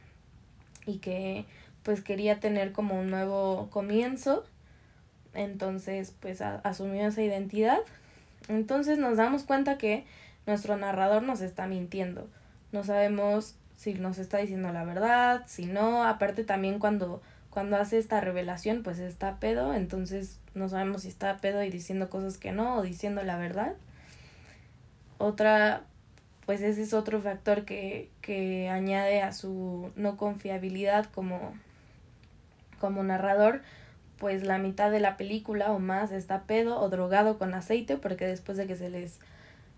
y 0.88 0.97
que 0.97 1.45
pues 1.83 2.01
quería 2.01 2.39
tener 2.39 2.71
como 2.71 3.00
un 3.00 3.12
nuevo 3.12 3.69
comienzo. 3.69 4.45
Entonces 5.35 6.15
pues 6.19 6.41
asumió 6.41 7.07
esa 7.07 7.21
identidad. 7.21 7.79
Entonces 8.47 8.97
nos 8.97 9.17
damos 9.17 9.43
cuenta 9.43 9.77
que 9.77 10.05
nuestro 10.47 10.75
narrador 10.75 11.21
nos 11.21 11.41
está 11.41 11.67
mintiendo. 11.67 12.27
No 12.71 12.83
sabemos 12.83 13.55
si 13.75 13.93
nos 13.93 14.17
está 14.17 14.37
diciendo 14.37 14.71
la 14.71 14.83
verdad, 14.83 15.43
si 15.47 15.65
no, 15.65 16.03
aparte 16.03 16.43
también 16.43 16.79
cuando, 16.79 17.21
cuando 17.49 17.77
hace 17.77 17.97
esta 17.97 18.21
revelación, 18.21 18.83
pues 18.83 18.99
está 18.99 19.39
pedo, 19.39 19.73
entonces 19.73 20.39
no 20.53 20.69
sabemos 20.69 21.03
si 21.03 21.07
está 21.07 21.37
pedo 21.37 21.63
y 21.63 21.69
diciendo 21.69 22.09
cosas 22.09 22.37
que 22.37 22.51
no 22.51 22.77
o 22.77 22.81
diciendo 22.81 23.23
la 23.23 23.37
verdad. 23.37 23.73
Otra, 25.17 25.83
pues 26.45 26.61
ese 26.61 26.81
es 26.81 26.93
otro 26.93 27.21
factor 27.21 27.65
que, 27.65 28.09
que 28.21 28.69
añade 28.69 29.21
a 29.21 29.31
su 29.31 29.91
no 29.95 30.17
confiabilidad 30.17 31.05
como, 31.05 31.53
como 32.79 33.03
narrador, 33.03 33.61
pues 34.17 34.43
la 34.43 34.57
mitad 34.57 34.91
de 34.91 34.99
la 34.99 35.17
película 35.17 35.71
o 35.71 35.79
más 35.79 36.11
está 36.11 36.43
pedo 36.43 36.79
o 36.79 36.89
drogado 36.89 37.37
con 37.37 37.53
aceite, 37.53 37.97
porque 37.97 38.25
después 38.27 38.57
de 38.57 38.67
que 38.67 38.75
se 38.75 38.89
les 38.89 39.19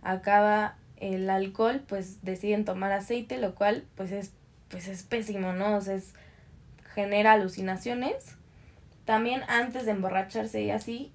acaba 0.02 0.76
el 1.14 1.30
alcohol, 1.30 1.84
pues 1.88 2.24
deciden 2.24 2.66
tomar 2.66 2.92
aceite, 2.92 3.38
lo 3.38 3.56
cual 3.56 3.86
pues 3.96 4.12
es, 4.12 4.32
pues 4.70 4.88
es 4.88 5.04
pésimo, 5.04 5.54
¿no? 5.54 5.78
O 5.78 5.82
sea, 5.82 5.96
es, 5.96 6.14
genera 6.94 7.34
alucinaciones. 7.34 8.36
También 9.06 9.42
antes 9.48 9.86
de 9.86 9.92
emborracharse 9.92 10.64
y 10.64 10.72
así, 10.72 11.12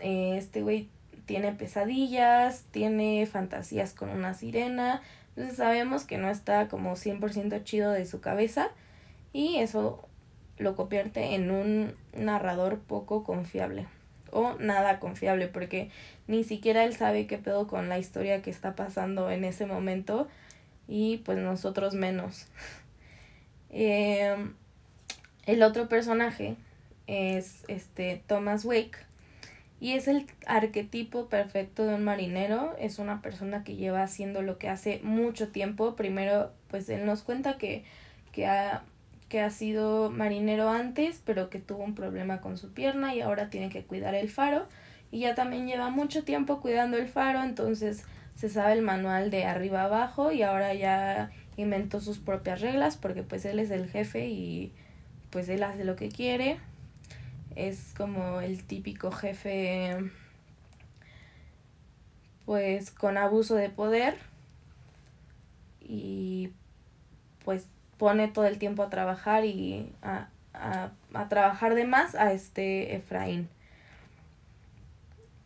eh, 0.00 0.36
este 0.36 0.62
güey 0.62 0.88
tiene 1.26 1.52
pesadillas, 1.52 2.64
tiene 2.70 3.24
fantasías 3.26 3.94
con 3.94 4.10
una 4.10 4.34
sirena, 4.34 5.00
entonces 5.30 5.56
sabemos 5.56 6.04
que 6.04 6.18
no 6.18 6.28
está 6.28 6.68
como 6.68 6.96
100% 6.96 7.62
chido 7.64 7.92
de 7.92 8.04
su 8.04 8.20
cabeza 8.20 8.68
y 9.32 9.56
eso 9.58 10.06
lo 10.58 10.76
convierte 10.76 11.34
en 11.34 11.50
un 11.50 11.94
narrador 12.12 12.80
poco 12.80 13.22
confiable 13.22 13.86
o 14.32 14.54
nada 14.58 14.98
confiable 15.00 15.48
porque 15.48 15.90
ni 16.26 16.44
siquiera 16.44 16.84
él 16.84 16.94
sabe 16.94 17.26
qué 17.26 17.38
pedo 17.38 17.66
con 17.66 17.88
la 17.88 17.98
historia 17.98 18.42
que 18.42 18.50
está 18.50 18.76
pasando 18.76 19.30
en 19.30 19.44
ese 19.44 19.66
momento 19.66 20.28
y 20.88 21.18
pues 21.18 21.38
nosotros 21.38 21.94
menos. 21.94 22.46
Em, 23.72 24.54
el 25.46 25.62
otro 25.62 25.88
personaje 25.88 26.56
es 27.06 27.62
este 27.68 28.20
Thomas 28.26 28.64
Wake 28.64 28.98
y 29.80 29.92
es 29.92 30.08
el 30.08 30.26
arquetipo 30.46 31.28
perfecto 31.28 31.86
de 31.86 31.94
un 31.94 32.04
marinero, 32.04 32.76
es 32.78 32.98
una 32.98 33.22
persona 33.22 33.64
que 33.64 33.76
lleva 33.76 34.02
haciendo 34.02 34.42
lo 34.42 34.58
que 34.58 34.68
hace 34.68 35.00
mucho 35.02 35.48
tiempo. 35.48 35.96
Primero, 35.96 36.52
pues 36.68 36.88
él 36.90 37.06
nos 37.06 37.22
cuenta 37.22 37.56
que, 37.56 37.84
que 38.32 38.46
ha 38.46 38.82
que 39.30 39.40
ha 39.40 39.48
sido 39.48 40.10
marinero 40.10 40.68
antes, 40.68 41.22
pero 41.24 41.48
que 41.48 41.60
tuvo 41.60 41.84
un 41.84 41.94
problema 41.94 42.40
con 42.42 42.58
su 42.58 42.74
pierna 42.74 43.14
y 43.14 43.22
ahora 43.22 43.48
tiene 43.48 43.70
que 43.70 43.84
cuidar 43.84 44.14
el 44.14 44.28
faro. 44.28 44.66
Y 45.12 45.20
ya 45.20 45.34
también 45.34 45.66
lleva 45.66 45.88
mucho 45.88 46.24
tiempo 46.24 46.60
cuidando 46.60 46.98
el 46.98 47.08
faro, 47.08 47.42
entonces 47.42 48.04
se 48.34 48.48
sabe 48.48 48.72
el 48.72 48.82
manual 48.82 49.30
de 49.30 49.44
arriba 49.44 49.84
abajo 49.84 50.32
y 50.32 50.42
ahora 50.42 50.74
ya 50.74 51.30
inventó 51.56 52.00
sus 52.00 52.18
propias 52.18 52.60
reglas 52.60 52.96
porque 52.96 53.22
pues 53.22 53.44
él 53.44 53.60
es 53.60 53.70
el 53.70 53.88
jefe 53.88 54.28
y 54.28 54.72
pues 55.30 55.48
él 55.48 55.62
hace 55.62 55.84
lo 55.84 55.94
que 55.94 56.08
quiere. 56.08 56.58
Es 57.54 57.94
como 57.96 58.40
el 58.40 58.64
típico 58.64 59.12
jefe 59.12 60.10
pues 62.46 62.90
con 62.90 63.16
abuso 63.16 63.54
de 63.54 63.70
poder 63.70 64.16
y 65.80 66.50
pone 68.00 68.28
todo 68.28 68.46
el 68.46 68.56
tiempo 68.56 68.82
a 68.82 68.88
trabajar 68.88 69.44
y 69.44 69.92
a, 70.00 70.30
a, 70.54 70.90
a 71.12 71.28
trabajar 71.28 71.74
de 71.74 71.84
más 71.84 72.14
a 72.14 72.32
este 72.32 72.96
Efraín. 72.96 73.46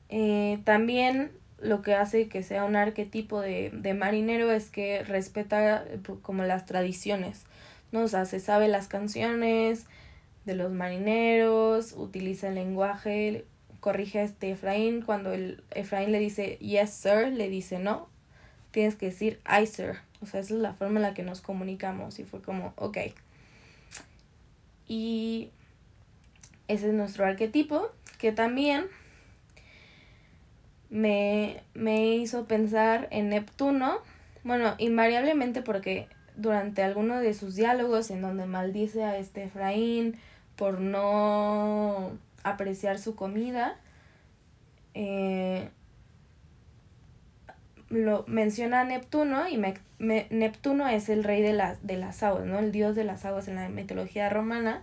Eh, 0.08 0.60
también 0.62 1.32
lo 1.58 1.82
que 1.82 1.94
hace 1.94 2.28
que 2.28 2.44
sea 2.44 2.64
un 2.64 2.76
arquetipo 2.76 3.40
de, 3.40 3.70
de 3.74 3.92
marinero 3.94 4.52
es 4.52 4.70
que 4.70 5.02
respeta 5.02 5.82
eh, 5.82 5.98
como 6.22 6.44
las 6.44 6.64
tradiciones, 6.64 7.42
¿no? 7.90 8.02
O 8.02 8.08
sea, 8.08 8.24
se 8.24 8.38
sabe 8.38 8.68
las 8.68 8.86
canciones 8.86 9.86
de 10.44 10.54
los 10.54 10.70
marineros, 10.70 11.92
utiliza 11.96 12.46
el 12.46 12.54
lenguaje, 12.54 13.44
corrige 13.80 14.20
a 14.20 14.22
este 14.22 14.52
Efraín, 14.52 15.02
cuando 15.02 15.32
el 15.32 15.64
Efraín 15.72 16.12
le 16.12 16.20
dice 16.20 16.56
yes 16.60 16.90
sir, 16.90 17.32
le 17.32 17.48
dice 17.48 17.80
no, 17.80 18.08
tienes 18.70 18.94
que 18.94 19.06
decir 19.06 19.40
I 19.44 19.66
sir, 19.66 19.96
o 20.24 20.26
sea, 20.26 20.40
esa 20.40 20.54
es 20.54 20.60
la 20.60 20.74
forma 20.74 20.98
en 20.98 21.02
la 21.02 21.14
que 21.14 21.22
nos 21.22 21.40
comunicamos 21.40 22.18
y 22.18 22.24
fue 22.24 22.42
como, 22.42 22.72
ok. 22.76 22.98
Y 24.88 25.50
ese 26.68 26.88
es 26.88 26.94
nuestro 26.94 27.26
arquetipo, 27.26 27.90
que 28.18 28.32
también 28.32 28.86
me, 30.90 31.62
me 31.74 32.16
hizo 32.16 32.46
pensar 32.46 33.08
en 33.10 33.28
Neptuno, 33.28 33.98
bueno, 34.42 34.74
invariablemente 34.78 35.62
porque 35.62 36.08
durante 36.36 36.82
alguno 36.82 37.20
de 37.20 37.34
sus 37.34 37.54
diálogos 37.54 38.10
en 38.10 38.22
donde 38.22 38.46
maldice 38.46 39.04
a 39.04 39.18
este 39.18 39.44
Efraín 39.44 40.16
por 40.56 40.80
no 40.80 42.12
apreciar 42.42 42.98
su 42.98 43.14
comida, 43.14 43.76
eh, 44.94 45.68
lo 47.94 48.24
menciona 48.26 48.82
a 48.82 48.84
Neptuno 48.84 49.48
y 49.48 49.56
me, 49.56 49.74
Neptuno 50.30 50.88
es 50.88 51.08
el 51.08 51.24
rey 51.24 51.42
de, 51.42 51.52
las 51.52 51.86
de 51.86 51.96
las 51.96 52.22
aguas, 52.22 52.44
¿no? 52.44 52.58
El 52.58 52.72
dios 52.72 52.94
de 52.94 53.04
las 53.04 53.24
aguas 53.24 53.48
en 53.48 53.56
la 53.56 53.68
mitología 53.68 54.28
romana 54.28 54.82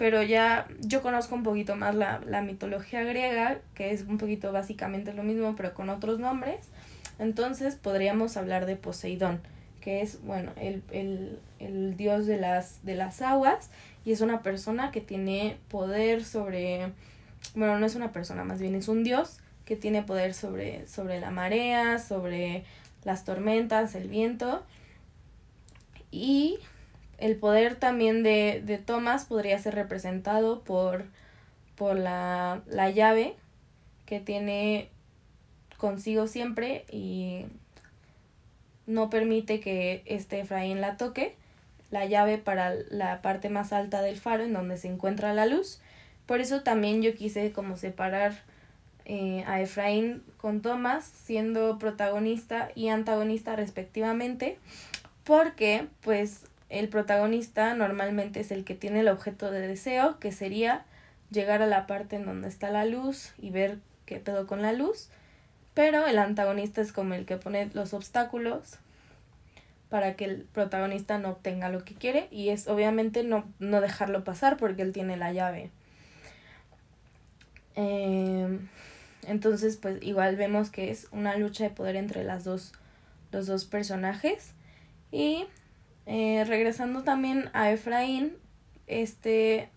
pero 0.00 0.22
ya 0.22 0.66
yo 0.80 1.02
conozco 1.02 1.34
un 1.34 1.42
poquito 1.42 1.76
más 1.76 1.94
la, 1.94 2.22
la 2.26 2.40
mitología 2.40 3.04
griega, 3.04 3.58
que 3.74 3.92
es 3.92 4.04
un 4.04 4.16
poquito 4.16 4.50
básicamente 4.50 5.12
lo 5.12 5.22
mismo, 5.22 5.54
pero 5.56 5.74
con 5.74 5.90
otros 5.90 6.18
nombres. 6.18 6.70
Entonces 7.18 7.76
podríamos 7.76 8.38
hablar 8.38 8.64
de 8.64 8.76
Poseidón, 8.76 9.42
que 9.82 10.00
es, 10.00 10.22
bueno, 10.22 10.52
el, 10.56 10.82
el, 10.90 11.38
el 11.58 11.98
dios 11.98 12.24
de 12.24 12.38
las, 12.38 12.82
de 12.82 12.94
las 12.94 13.20
aguas 13.20 13.68
y 14.06 14.12
es 14.12 14.22
una 14.22 14.42
persona 14.42 14.90
que 14.90 15.02
tiene 15.02 15.58
poder 15.68 16.24
sobre, 16.24 16.92
bueno, 17.54 17.78
no 17.78 17.84
es 17.84 17.94
una 17.94 18.10
persona, 18.10 18.42
más 18.42 18.58
bien 18.58 18.74
es 18.76 18.88
un 18.88 19.04
dios 19.04 19.40
que 19.70 19.76
tiene 19.76 20.02
poder 20.02 20.34
sobre, 20.34 20.88
sobre 20.88 21.20
la 21.20 21.30
marea, 21.30 22.00
sobre 22.00 22.64
las 23.04 23.24
tormentas, 23.24 23.94
el 23.94 24.08
viento. 24.08 24.64
Y 26.10 26.58
el 27.18 27.36
poder 27.36 27.76
también 27.76 28.24
de, 28.24 28.62
de 28.66 28.78
Thomas 28.78 29.26
podría 29.26 29.56
ser 29.60 29.76
representado 29.76 30.64
por, 30.64 31.04
por 31.76 31.96
la, 31.96 32.62
la 32.66 32.90
llave 32.90 33.36
que 34.06 34.18
tiene 34.18 34.88
consigo 35.76 36.26
siempre 36.26 36.84
y 36.90 37.44
no 38.88 39.08
permite 39.08 39.60
que 39.60 40.02
este 40.04 40.40
Efraín 40.40 40.80
la 40.80 40.96
toque, 40.96 41.36
la 41.92 42.06
llave 42.06 42.38
para 42.38 42.74
la 42.90 43.22
parte 43.22 43.50
más 43.50 43.72
alta 43.72 44.02
del 44.02 44.16
faro 44.16 44.42
en 44.42 44.52
donde 44.52 44.78
se 44.78 44.88
encuentra 44.88 45.32
la 45.32 45.46
luz. 45.46 45.80
Por 46.26 46.40
eso 46.40 46.62
también 46.62 47.02
yo 47.02 47.14
quise 47.14 47.52
como 47.52 47.76
separar 47.76 48.49
eh, 49.04 49.44
a 49.46 49.60
Efraín 49.60 50.22
con 50.36 50.62
Thomas 50.62 51.04
siendo 51.04 51.78
protagonista 51.78 52.70
y 52.74 52.88
antagonista 52.88 53.56
respectivamente 53.56 54.58
porque 55.24 55.86
pues 56.00 56.44
el 56.68 56.88
protagonista 56.88 57.74
normalmente 57.74 58.40
es 58.40 58.50
el 58.50 58.64
que 58.64 58.74
tiene 58.74 59.00
el 59.00 59.08
objeto 59.08 59.50
de 59.50 59.66
deseo, 59.66 60.18
que 60.20 60.32
sería 60.32 60.84
llegar 61.30 61.62
a 61.62 61.66
la 61.66 61.86
parte 61.86 62.16
en 62.16 62.24
donde 62.24 62.48
está 62.48 62.70
la 62.70 62.84
luz 62.84 63.32
y 63.38 63.50
ver 63.50 63.78
qué 64.06 64.18
pedo 64.20 64.46
con 64.46 64.62
la 64.62 64.72
luz, 64.72 65.08
pero 65.74 66.06
el 66.06 66.18
antagonista 66.18 66.80
es 66.80 66.92
como 66.92 67.14
el 67.14 67.26
que 67.26 67.36
pone 67.36 67.70
los 67.74 67.92
obstáculos 67.92 68.78
para 69.88 70.14
que 70.14 70.24
el 70.24 70.42
protagonista 70.52 71.18
no 71.18 71.30
obtenga 71.30 71.68
lo 71.68 71.84
que 71.84 71.94
quiere 71.94 72.28
y 72.30 72.50
es 72.50 72.68
obviamente 72.68 73.24
no, 73.24 73.44
no 73.58 73.80
dejarlo 73.80 74.22
pasar 74.22 74.56
porque 74.56 74.82
él 74.82 74.92
tiene 74.92 75.16
la 75.16 75.32
llave. 75.32 75.70
Em, 77.74 78.68
entonces 79.30 79.76
pues 79.76 80.02
igual 80.02 80.36
vemos 80.36 80.70
que 80.70 80.90
es 80.90 81.08
una 81.12 81.36
lucha 81.36 81.64
de 81.64 81.70
poder 81.70 81.96
entre 81.96 82.24
las 82.24 82.44
dos, 82.44 82.72
los 83.32 83.46
dos 83.46 83.64
personajes 83.64 84.52
y 85.12 85.44
eh, 86.06 86.44
regresando 86.46 87.02
también 87.02 87.50
a 87.52 87.70
Efraín, 87.70 88.32
este, 88.86 89.68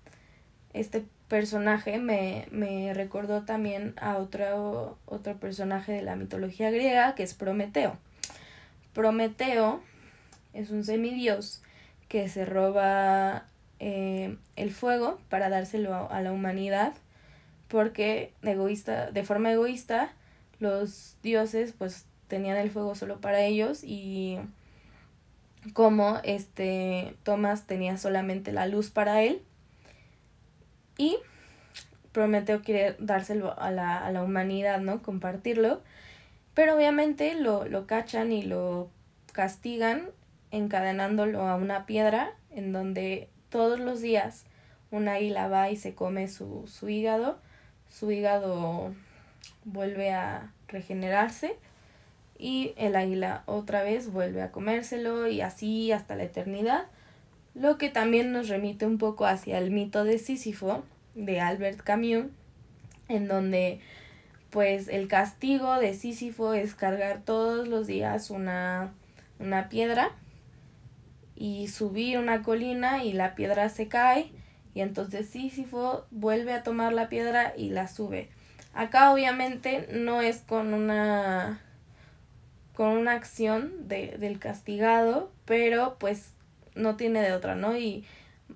este 0.74 1.06
personaje 1.28 2.00
me, 2.00 2.48
me 2.52 2.94
recordó 2.94 3.44
también 3.44 3.94
a 3.98 4.18
otro, 4.18 4.98
otro 5.06 5.38
personaje 5.38 5.92
de 5.92 6.02
la 6.02 6.16
mitología 6.16 6.72
griega 6.72 7.16
que 7.16 7.24
es 7.24 7.34
Prometeo. 7.34 7.98
Prometeo 8.94 9.82
es 10.54 10.70
un 10.70 10.84
semidios 10.84 11.62
que 12.08 12.30
se 12.30 12.46
roba 12.46 13.46
eh, 13.80 14.38
el 14.56 14.72
fuego 14.72 15.20
para 15.30 15.50
dárselo 15.50 16.10
a, 16.10 16.22
la 16.22 16.32
humanidad 16.32 16.94
porque 17.74 18.34
egoísta, 18.44 19.10
de 19.10 19.24
forma 19.24 19.52
egoísta 19.52 20.14
los 20.60 21.18
dioses 21.24 21.74
pues 21.76 22.06
tenían 22.28 22.56
el 22.56 22.70
fuego 22.70 22.94
solo 22.94 23.20
para 23.20 23.42
ellos 23.42 23.84
y 23.84 24.38
como 25.74 26.20
este 26.24 27.16
Thomas 27.24 27.66
tenía 27.66 27.98
solamente 27.98 28.52
la 28.52 28.68
luz 28.68 28.92
para 28.92 29.24
él 29.24 29.42
y 31.00 31.18
Prometeo 32.12 32.62
quiere 32.62 32.96
dárselo 33.00 33.60
a 33.60 33.72
la, 33.72 33.98
a 33.98 34.12
la 34.12 34.22
humanidad, 34.22 34.80
¿no? 34.80 35.02
Compartirlo. 35.02 35.82
Pero 36.54 36.76
obviamente 36.76 37.34
lo, 37.34 37.66
lo 37.66 37.88
cachan 37.88 38.32
y 38.32 38.44
lo 38.44 38.92
castigan 39.32 40.10
encadenándolo 40.52 41.48
a 41.48 41.56
una 41.56 41.88
piedra 41.88 42.34
en 42.52 42.72
donde 42.72 43.30
todos 43.50 43.80
los 43.80 44.00
días 44.00 44.46
un 44.92 45.08
águila 45.08 45.48
va 45.48 45.72
y 45.72 45.76
se 45.76 45.96
come 45.96 46.28
su, 46.28 46.68
su 46.68 46.88
hígado. 46.88 47.40
Su 47.94 48.12
hígado 48.12 48.96
vuelve 49.66 50.12
a 50.12 50.52
regenerarse 50.68 51.56
y 52.40 52.74
el 52.76 52.96
águila 52.96 53.44
otra 53.46 53.84
vez 53.84 54.12
vuelve 54.12 54.42
a 54.42 54.52
comérselo 54.52 55.28
y 55.28 55.42
así 55.42 55.92
hasta 55.92 56.16
la 56.16 56.24
eternidad, 56.24 56.86
lo 57.54 57.78
que 57.78 57.90
también 57.90 58.32
nos 58.32 58.50
remite 58.50 58.88
un 58.88 58.98
poco 58.98 59.28
hacia 59.28 59.60
el 59.60 59.70
mito 59.70 60.06
de 60.06 60.18
Sísifo 60.18 60.84
de 61.14 61.40
Albert 61.40 61.82
Camus, 61.82 62.26
en 63.10 63.28
donde 63.28 63.80
pues 64.50 64.88
el 64.88 65.08
castigo 65.08 65.76
de 65.78 65.94
Sísifo 65.94 66.56
es 66.56 66.74
cargar 66.74 67.22
todos 67.22 67.68
los 67.68 67.86
días 67.86 68.32
una, 68.32 68.92
una 69.38 69.70
piedra 69.70 70.10
y 71.36 71.68
subir 71.68 72.18
una 72.18 72.42
colina 72.42 73.04
y 73.04 73.14
la 73.14 73.36
piedra 73.36 73.70
se 73.70 73.88
cae 73.88 74.32
y 74.74 74.82
entonces 74.82 75.30
Sísifo 75.30 76.06
vuelve 76.12 76.54
a 76.54 76.64
tomar 76.64 76.94
la 76.94 77.10
piedra 77.10 77.54
y 77.56 77.70
la 77.70 77.88
sube. 77.88 78.30
Acá 78.74 79.14
obviamente 79.14 79.88
no 79.92 80.22
es 80.22 80.40
con 80.40 80.74
una 80.74 81.62
con 82.74 82.88
una 82.90 83.12
acción 83.12 83.88
de, 83.88 84.18
del 84.18 84.40
castigado, 84.40 85.32
pero 85.46 85.98
pues 86.00 86.34
no 86.76 86.96
tiene 86.96 87.22
de 87.22 87.34
otra, 87.34 87.56
¿no? 87.56 87.78
Y 87.78 88.04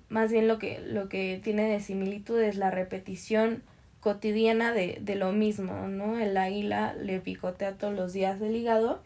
más 0.08 0.32
bien 0.32 0.48
lo 0.48 0.58
que, 0.58 0.80
lo 0.80 1.08
que 1.08 1.40
tiene 1.42 1.68
de 1.70 1.80
similitud 1.80 2.40
es 2.40 2.56
la 2.56 2.70
repetición 2.72 3.62
cotidiana 4.00 4.72
de, 4.72 4.98
de 5.00 5.14
lo 5.14 5.32
mismo, 5.32 5.86
¿no? 5.86 6.18
El 6.18 6.36
águila 6.36 6.94
le 6.94 7.20
picotea 7.20 7.74
todos 7.74 7.94
los 7.94 8.12
días 8.12 8.40
del 8.40 8.56
hígado. 8.56 9.00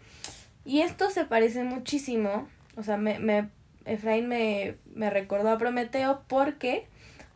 Y 0.65 0.81
esto 0.81 1.11
se 1.11 1.25
parece 1.25 1.65
muchísimo, 1.65 2.49
o 2.77 2.83
sea, 2.83 2.97
me, 2.97 3.19
me, 3.19 3.49
Efraín 3.85 4.29
me, 4.29 4.77
me 4.95 5.11
recordó 5.11 5.51
a 5.51 5.59
Prometeo 5.59 6.23
porque, 6.29 6.87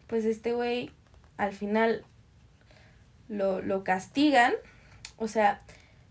pues 0.07 0.25
este 0.25 0.53
güey 0.53 0.90
al 1.37 1.53
final 1.53 2.05
lo, 3.29 3.61
lo 3.61 3.85
castigan, 3.85 4.55
o 5.16 5.29
sea, 5.29 5.61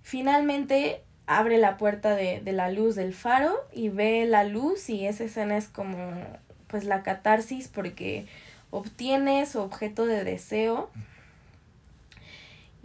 finalmente 0.03 1.01
abre 1.27 1.57
la 1.57 1.77
puerta 1.77 2.15
de, 2.15 2.41
de 2.41 2.51
la 2.51 2.69
luz 2.69 2.95
del 2.95 3.13
faro 3.13 3.55
y 3.73 3.89
ve 3.89 4.25
la 4.25 4.43
luz 4.43 4.89
y 4.89 5.07
esa 5.07 5.23
escena 5.23 5.57
es 5.57 5.67
como 5.67 6.13
pues 6.67 6.83
la 6.83 7.03
catarsis 7.03 7.67
porque 7.67 8.27
obtiene 8.69 9.45
su 9.45 9.59
objeto 9.59 10.05
de 10.05 10.23
deseo 10.23 10.89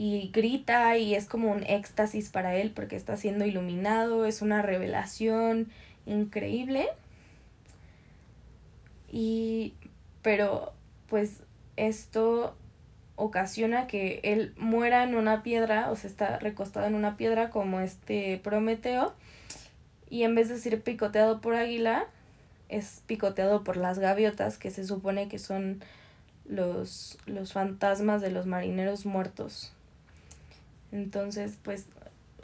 y 0.02 0.30
grita 0.32 0.96
y 0.96 1.14
es 1.14 1.26
como 1.26 1.50
un 1.50 1.62
éxtasis 1.64 2.30
para 2.30 2.56
él 2.56 2.70
porque 2.74 2.96
está 2.96 3.18
siendo 3.18 3.44
iluminado, 3.44 4.24
es 4.24 4.40
una 4.40 4.62
revelación 4.62 5.68
increíble. 6.06 6.88
Y 9.12 9.74
pero 10.22 10.72
pues 11.10 11.42
esto 11.76 12.56
ocasiona 13.16 13.86
que 13.86 14.20
él 14.22 14.54
muera 14.56 15.04
en 15.04 15.14
una 15.14 15.42
piedra, 15.42 15.90
o 15.90 15.96
sea, 15.96 16.08
está 16.08 16.38
recostado 16.38 16.86
en 16.86 16.94
una 16.94 17.18
piedra 17.18 17.50
como 17.50 17.80
este 17.80 18.40
Prometeo, 18.42 19.12
y 20.08 20.22
en 20.22 20.34
vez 20.34 20.48
de 20.48 20.58
ser 20.58 20.80
picoteado 20.80 21.40
por 21.42 21.54
águila, 21.54 22.06
es 22.70 23.02
picoteado 23.06 23.62
por 23.62 23.76
las 23.76 23.98
gaviotas, 23.98 24.56
que 24.56 24.70
se 24.70 24.86
supone 24.86 25.28
que 25.28 25.38
son 25.38 25.82
los, 26.48 27.18
los 27.26 27.52
fantasmas 27.52 28.22
de 28.22 28.30
los 28.30 28.46
marineros 28.46 29.04
muertos. 29.04 29.72
Entonces, 30.92 31.58
pues 31.62 31.86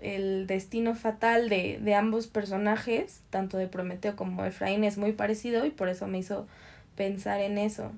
el 0.02 0.46
destino 0.46 0.94
fatal 0.94 1.48
de, 1.48 1.78
de 1.80 1.94
ambos 1.94 2.26
personajes, 2.26 3.22
tanto 3.30 3.56
de 3.56 3.66
Prometeo 3.66 4.14
como 4.14 4.44
Efraín, 4.44 4.84
es 4.84 4.98
muy 4.98 5.12
parecido 5.12 5.64
y 5.64 5.70
por 5.70 5.88
eso 5.88 6.06
me 6.06 6.18
hizo 6.18 6.46
pensar 6.96 7.40
en 7.40 7.58
eso. 7.58 7.92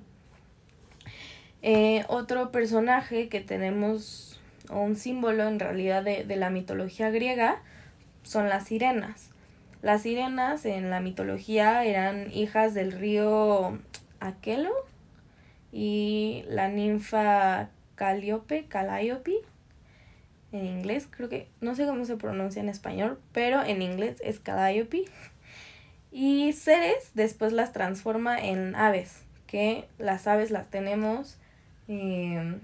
Eh, 1.61 2.05
otro 2.07 2.51
personaje 2.51 3.29
que 3.29 3.41
tenemos, 3.41 4.39
o 4.69 4.81
un 4.81 4.95
símbolo 4.95 5.47
en 5.47 5.59
realidad 5.59 6.03
de, 6.03 6.23
de 6.23 6.35
la 6.35 6.49
mitología 6.49 7.09
griega, 7.09 7.61
son 8.23 8.49
las 8.49 8.67
sirenas. 8.67 9.29
Las 9.81 10.03
sirenas 10.03 10.65
en 10.65 10.89
la 10.89 10.99
mitología 10.99 11.85
eran 11.85 12.31
hijas 12.31 12.73
del 12.73 12.91
río 12.91 13.79
Aquelo 14.19 14.71
y 15.71 16.43
la 16.47 16.67
ninfa 16.67 17.69
Caliope, 17.95 18.65
Calliope, 18.65 19.41
en 20.51 20.65
inglés, 20.65 21.07
creo 21.09 21.29
que, 21.29 21.47
no 21.61 21.75
sé 21.75 21.85
cómo 21.85 22.05
se 22.05 22.17
pronuncia 22.17 22.61
en 22.61 22.69
español, 22.69 23.19
pero 23.33 23.63
en 23.63 23.81
inglés 23.81 24.17
es 24.23 24.39
Calliope. 24.39 25.05
Y 26.11 26.53
Ceres 26.53 27.11
después 27.13 27.53
las 27.53 27.71
transforma 27.71 28.39
en 28.39 28.75
aves, 28.75 29.23
que 29.45 29.87
las 29.99 30.27
aves 30.27 30.49
las 30.49 30.69
tenemos 30.69 31.37
em, 31.89 32.61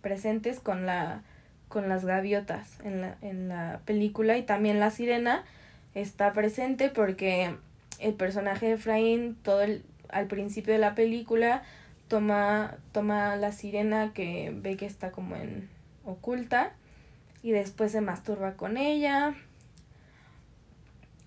presentes 0.00 0.58
con, 0.58 0.84
la, 0.86 1.22
con 1.68 1.88
las 1.88 2.04
gaviotas 2.04 2.80
en 2.82 3.02
la, 3.02 3.16
en 3.22 3.48
la 3.48 3.80
película 3.84 4.36
y 4.36 4.42
también 4.42 4.80
la 4.80 4.90
sirena 4.90 5.44
está 5.94 6.32
presente 6.32 6.88
porque 6.88 7.54
el 8.00 8.14
personaje 8.14 8.66
de 8.66 8.72
Efraín 8.72 9.36
todo 9.42 9.62
el, 9.62 9.84
al 10.08 10.26
principio 10.26 10.72
de 10.72 10.80
la 10.80 10.94
película 10.94 11.62
toma, 12.08 12.76
toma 12.92 13.36
la 13.36 13.52
sirena 13.52 14.12
que 14.12 14.52
ve 14.54 14.76
que 14.76 14.86
está 14.86 15.10
como 15.10 15.36
en 15.36 15.68
oculta 16.04 16.72
y 17.42 17.52
después 17.52 17.92
se 17.92 18.00
masturba 18.00 18.52
con 18.52 18.76
ella. 18.76 19.34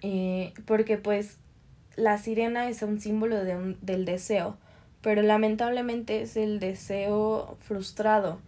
Eh, 0.02 0.54
porque 0.66 0.98
pues 0.98 1.38
la 1.96 2.18
sirena 2.18 2.70
es 2.70 2.84
un 2.84 3.02
símbolo 3.02 3.44
de 3.44 3.56
un, 3.56 3.78
del 3.82 4.06
deseo, 4.06 4.58
pero 5.06 5.22
lamentablemente 5.22 6.24
es 6.24 6.36
el 6.36 6.60
deseo 6.60 7.60
frustrado. 7.60 8.40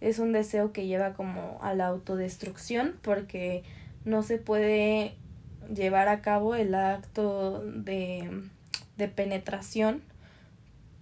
Es 0.00 0.18
un 0.18 0.32
deseo 0.32 0.72
que 0.72 0.86
lleva 0.86 1.12
como 1.12 1.58
a 1.60 1.74
la 1.74 1.88
autodestrucción 1.88 2.94
porque 3.02 3.64
no 4.06 4.22
se 4.22 4.38
puede 4.38 5.14
llevar 5.70 6.08
a 6.08 6.22
cabo 6.22 6.54
el 6.54 6.74
acto 6.74 7.62
de, 7.66 8.30
de 8.96 9.08
penetración 9.08 10.00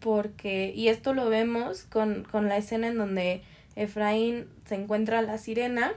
porque, 0.00 0.72
y 0.74 0.88
esto 0.88 1.14
lo 1.14 1.28
vemos 1.28 1.84
con, 1.84 2.24
con 2.24 2.48
la 2.48 2.56
escena 2.56 2.88
en 2.88 2.98
donde 2.98 3.44
Efraín 3.76 4.48
se 4.66 4.74
encuentra 4.74 5.20
a 5.20 5.22
la 5.22 5.38
sirena 5.38 5.92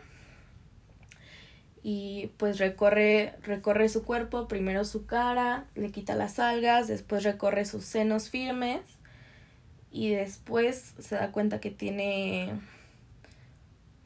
y 1.81 2.29
pues 2.37 2.59
recorre, 2.59 3.33
recorre 3.41 3.89
su 3.89 4.03
cuerpo, 4.03 4.47
primero 4.47 4.85
su 4.85 5.07
cara, 5.07 5.65
le 5.73 5.89
quita 5.89 6.13
las 6.13 6.37
algas, 6.37 6.87
después 6.87 7.23
recorre 7.23 7.65
sus 7.65 7.83
senos 7.83 8.29
firmes 8.29 8.96
y 9.91 10.09
después 10.09 10.93
se 10.99 11.15
da 11.15 11.31
cuenta 11.31 11.59
que 11.59 11.71
tiene 11.71 12.53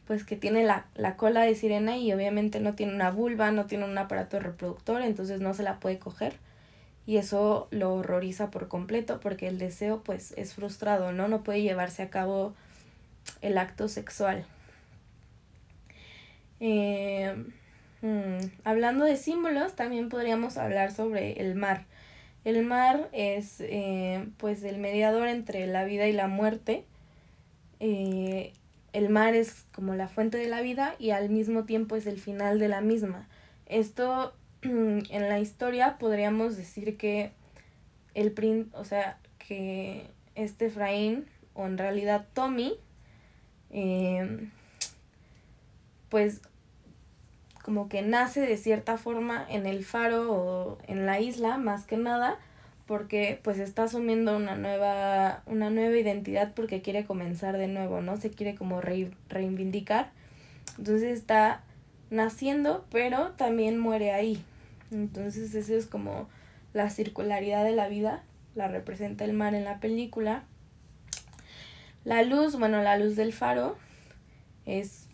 pues 0.08 0.26
que 0.26 0.36
tiene 0.36 0.64
la, 0.64 0.88
la 0.96 1.16
cola 1.16 1.44
de 1.44 1.56
sirena 1.56 1.98
y 1.98 2.12
obviamente 2.12 2.60
no 2.60 2.74
tiene 2.74 2.94
una 2.94 3.12
vulva, 3.12 3.52
no 3.52 3.66
tiene 3.66 3.86
un 3.86 3.98
aparato 3.98 4.40
reproductor, 4.40 5.02
entonces 5.02 5.40
no 5.40 5.54
se 5.54 5.64
la 5.64 5.80
puede 5.80 6.00
coger 6.00 6.34
y 7.06 7.18
eso 7.18 7.68
lo 7.72 7.94
horroriza 7.94 8.52
por 8.52 8.68
completo 8.68 9.20
porque 9.20 9.48
el 9.48 9.58
deseo 9.58 10.02
pues 10.04 10.34
es 10.38 10.54
frustrado, 10.54 11.12
¿no? 11.12 11.28
No 11.28 11.44
puede 11.44 11.62
llevarse 11.62 12.04
a 12.04 12.10
cabo 12.10 12.54
el 13.42 13.58
acto 13.58 13.88
sexual. 13.88 14.46
Eh, 16.60 17.34
hmm, 18.02 18.38
hablando 18.64 19.06
de 19.06 19.18
símbolos, 19.18 19.76
también 19.76 20.10
podríamos 20.10 20.58
hablar 20.58 20.92
sobre 20.92 21.42
el 21.42 21.56
mar. 21.56 21.86
El 22.44 22.64
mar 22.66 23.10
es 23.12 23.58
eh, 23.60 24.28
pues 24.38 24.64
el 24.64 24.78
mediador 24.78 25.28
entre 25.28 25.68
la 25.68 25.84
vida 25.86 26.08
y 26.08 26.14
la 26.14 26.28
muerte. 26.28 26.86
Eh, 27.80 28.54
el 28.94 29.10
mar 29.10 29.36
es 29.36 29.66
como 29.74 29.96
la 29.96 30.08
fuente 30.08 30.38
de 30.38 30.48
la 30.48 30.62
vida 30.62 30.96
y 31.00 31.12
al 31.12 31.30
mismo 31.30 31.66
tiempo 31.66 31.96
es 31.96 32.08
el 32.08 32.20
final 32.20 32.60
de 32.60 32.68
la 32.68 32.82
misma. 32.82 33.28
Esto 33.68 34.34
en 34.62 35.30
la 35.30 35.40
historia 35.40 35.98
podríamos 35.98 36.58
decir 36.58 36.98
que 36.98 37.32
el 38.14 38.32
prin 38.32 38.70
o 38.74 38.84
sea, 38.86 39.18
que 39.38 40.08
este 40.36 40.68
Efraín, 40.68 41.26
o 41.54 41.66
en 41.66 41.78
realidad 41.78 42.26
Tommy, 42.34 42.74
eh, 43.70 44.48
pues 46.10 46.42
como 47.64 47.90
que 47.90 48.02
nace 48.02 48.42
de 48.42 48.58
cierta 48.58 48.98
forma 48.98 49.46
en 49.50 49.66
el 49.66 49.84
faro 49.84 50.32
o 50.32 50.78
en 50.88 51.06
la 51.06 51.20
isla, 51.20 51.58
más 51.58 51.86
que 51.86 51.98
nada, 51.98 52.38
porque 52.88 53.40
pues 53.44 53.60
está 53.60 53.84
asumiendo 53.84 54.36
una 54.36 54.56
nueva, 54.56 55.44
una 55.46 55.70
nueva 55.70 55.98
identidad 55.98 56.54
porque 56.54 56.82
quiere 56.82 57.06
comenzar 57.06 57.58
de 57.58 57.68
nuevo, 57.68 58.02
¿no? 58.02 58.18
Se 58.18 58.32
quiere 58.32 58.56
como 58.56 58.82
reivindicar. 58.82 60.12
Entonces 60.78 61.18
está 61.18 61.64
naciendo, 62.10 62.86
pero 62.92 63.32
también 63.32 63.80
muere 63.80 64.12
ahí. 64.12 64.44
Entonces 64.92 65.56
eso 65.56 65.76
es 65.76 65.86
como 65.86 66.28
la 66.74 66.90
circularidad 66.90 67.64
de 67.64 67.72
la 67.72 67.88
vida, 67.88 68.24
la 68.56 68.68
representa 68.68 69.24
el 69.24 69.34
mar 69.34 69.56
en 69.56 69.64
la 69.64 69.80
película. 69.80 70.44
La 72.04 72.24
luz, 72.24 72.58
bueno, 72.58 72.82
la 72.82 72.98
luz 72.98 73.16
del 73.16 73.32
faro 73.32 73.78
es, 74.66 75.08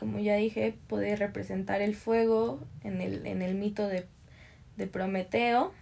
como 0.00 0.18
ya 0.18 0.36
dije, 0.36 0.74
puede 0.88 1.14
representar 1.14 1.82
el 1.82 1.94
fuego 1.94 2.58
en 2.82 3.02
el, 3.02 3.26
en 3.26 3.42
el 3.42 3.54
mito 3.54 3.86
de, 3.86 4.06
de 4.78 4.86
Prometeo. 4.86 5.74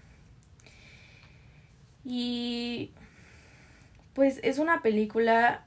Y 2.04 2.90
pues 4.14 4.40
es 4.42 4.58
una 4.58 4.82
película, 4.82 5.64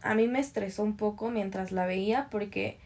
a 0.00 0.16
mí 0.16 0.26
me 0.26 0.40
estresó 0.40 0.82
un 0.82 0.96
poco 0.96 1.30
mientras 1.30 1.70
la 1.70 1.86
veía 1.86 2.26
porque 2.32 2.78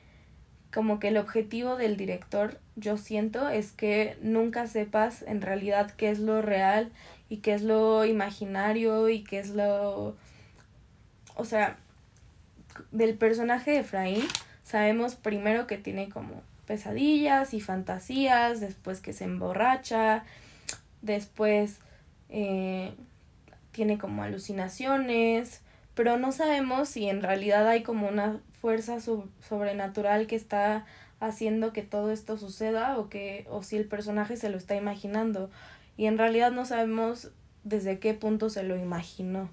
como 0.74 1.00
que 1.00 1.08
el 1.08 1.16
objetivo 1.16 1.76
del 1.76 1.96
director, 1.96 2.60
yo 2.74 2.98
siento, 2.98 3.48
es 3.48 3.72
que 3.72 4.18
nunca 4.20 4.66
sepas 4.66 5.22
en 5.22 5.40
realidad 5.40 5.90
qué 5.92 6.10
es 6.10 6.18
lo 6.18 6.42
real 6.42 6.92
y 7.30 7.38
qué 7.38 7.54
es 7.54 7.62
lo 7.62 8.04
imaginario 8.04 9.08
y 9.08 9.24
qué 9.24 9.38
es 9.38 9.48
lo... 9.48 10.18
O 11.34 11.44
sea, 11.46 11.78
del 12.90 13.14
personaje 13.14 13.70
de 13.70 13.78
Efraín 13.78 14.22
sabemos 14.66 15.14
primero 15.14 15.68
que 15.68 15.79
tiene 15.79 16.09
como 16.09 16.42
pesadillas 16.66 17.55
y 17.55 17.61
fantasías, 17.61 18.61
después 18.61 19.00
que 19.00 19.12
se 19.12 19.22
emborracha, 19.22 20.24
después 21.02 21.79
eh, 22.29 22.92
tiene 23.70 23.96
como 23.96 24.24
alucinaciones, 24.24 25.61
pero 25.94 26.18
no 26.18 26.33
sabemos 26.33 26.88
si 26.88 27.09
en 27.09 27.22
realidad 27.22 27.68
hay 27.68 27.85
como 27.85 28.09
una 28.09 28.40
fuerza 28.61 28.98
sobrenatural 29.00 30.26
que 30.26 30.35
está 30.35 30.85
haciendo 31.20 31.72
que 31.72 31.83
todo 31.83 32.11
esto 32.11 32.37
suceda 32.37 32.98
o 32.98 33.09
que 33.09 33.46
o 33.48 33.62
si 33.62 33.76
el 33.76 33.87
personaje 33.87 34.37
se 34.37 34.50
lo 34.50 34.59
está 34.59 34.74
imaginando 34.74 35.48
y 35.96 36.07
en 36.07 36.18
realidad 36.18 36.50
no 36.50 36.66
sabemos 36.66 37.31
desde 37.62 38.00
qué 38.00 38.14
punto 38.14 38.50
se 38.50 38.64
lo 38.64 38.76
imaginó. 38.76 39.48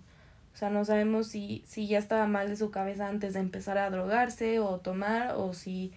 O 0.53 0.55
sea, 0.55 0.69
no 0.69 0.85
sabemos 0.85 1.27
si, 1.27 1.63
si 1.65 1.87
ya 1.87 1.97
estaba 1.97 2.27
mal 2.27 2.49
de 2.49 2.55
su 2.55 2.69
cabeza 2.71 3.07
antes 3.07 3.33
de 3.33 3.39
empezar 3.39 3.77
a 3.77 3.89
drogarse 3.89 4.59
o 4.59 4.79
tomar 4.79 5.35
o 5.35 5.53
si 5.53 5.91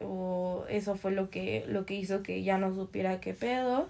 o 0.00 0.64
eso 0.68 0.96
fue 0.96 1.12
lo 1.12 1.30
que, 1.30 1.64
lo 1.68 1.86
que 1.86 1.94
hizo 1.94 2.22
que 2.22 2.42
ya 2.42 2.58
no 2.58 2.74
supiera 2.74 3.20
qué 3.20 3.32
pedo. 3.32 3.88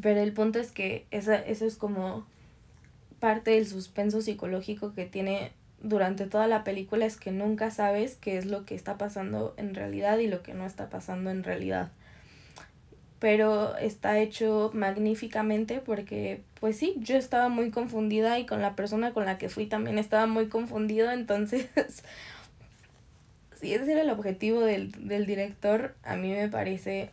Pero 0.00 0.20
el 0.20 0.32
punto 0.32 0.58
es 0.58 0.72
que 0.72 1.06
esa, 1.10 1.36
eso 1.36 1.66
es 1.66 1.76
como 1.76 2.26
parte 3.18 3.52
del 3.52 3.66
suspenso 3.66 4.20
psicológico 4.22 4.94
que 4.94 5.06
tiene 5.06 5.52
durante 5.82 6.26
toda 6.26 6.46
la 6.46 6.64
película 6.64 7.06
es 7.06 7.16
que 7.16 7.32
nunca 7.32 7.70
sabes 7.70 8.16
qué 8.16 8.36
es 8.36 8.46
lo 8.46 8.64
que 8.64 8.74
está 8.74 8.98
pasando 8.98 9.54
en 9.56 9.74
realidad 9.74 10.18
y 10.18 10.26
lo 10.26 10.42
que 10.42 10.54
no 10.54 10.66
está 10.66 10.90
pasando 10.90 11.30
en 11.30 11.42
realidad. 11.42 11.90
Pero 13.18 13.76
está 13.76 14.18
hecho 14.18 14.70
magníficamente 14.74 15.80
porque, 15.80 16.42
pues 16.60 16.76
sí, 16.76 16.94
yo 16.98 17.16
estaba 17.16 17.48
muy 17.48 17.70
confundida 17.70 18.38
y 18.38 18.46
con 18.46 18.60
la 18.62 18.76
persona 18.76 19.12
con 19.12 19.24
la 19.24 19.38
que 19.38 19.48
fui 19.48 19.66
también 19.66 19.98
estaba 19.98 20.26
muy 20.26 20.48
confundido, 20.48 21.10
entonces, 21.10 21.66
si 23.60 23.74
ese 23.74 23.92
era 23.92 24.02
el 24.02 24.10
objetivo 24.10 24.60
del, 24.60 24.92
del 25.08 25.26
director, 25.26 25.94
a 26.02 26.16
mí 26.16 26.30
me 26.30 26.48
parece 26.48 27.10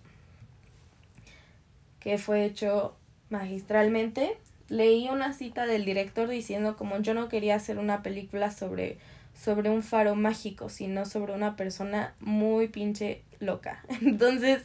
que 1.99 2.17
fue 2.17 2.45
hecho 2.45 2.95
magistralmente 3.29 4.37
leí 4.69 5.07
una 5.09 5.33
cita 5.33 5.65
del 5.65 5.85
director 5.85 6.27
diciendo 6.27 6.75
como 6.75 6.99
yo 6.99 7.13
no 7.13 7.29
quería 7.29 7.55
hacer 7.55 7.77
una 7.77 8.03
película 8.03 8.51
sobre 8.51 8.97
sobre 9.33 9.69
un 9.69 9.83
faro 9.83 10.15
mágico, 10.15 10.67
sino 10.67 11.05
sobre 11.05 11.33
una 11.33 11.55
persona 11.55 12.15
muy 12.19 12.69
pinche 12.69 13.21
loca. 13.39 13.83
Entonces, 14.01 14.63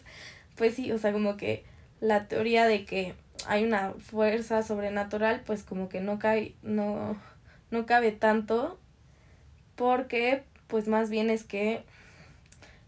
pues 0.57 0.75
sí, 0.75 0.91
o 0.93 0.99
sea, 0.99 1.13
como 1.13 1.37
que 1.37 1.65
la 2.01 2.27
teoría 2.27 2.67
de 2.67 2.87
que 2.87 3.15
hay 3.47 3.65
una 3.65 3.93
fuerza 3.95 4.63
sobrenatural, 4.63 5.43
pues 5.45 5.63
como 5.63 5.89
que 5.89 6.01
no 6.01 6.19
cae, 6.19 6.55
no, 6.63 7.17
no 7.71 7.87
cabe 7.87 8.13
tanto, 8.13 8.79
porque 9.77 10.45
pues 10.67 10.89
más 10.89 11.11
bien 11.11 11.31
es 11.31 11.45
que 11.45 11.85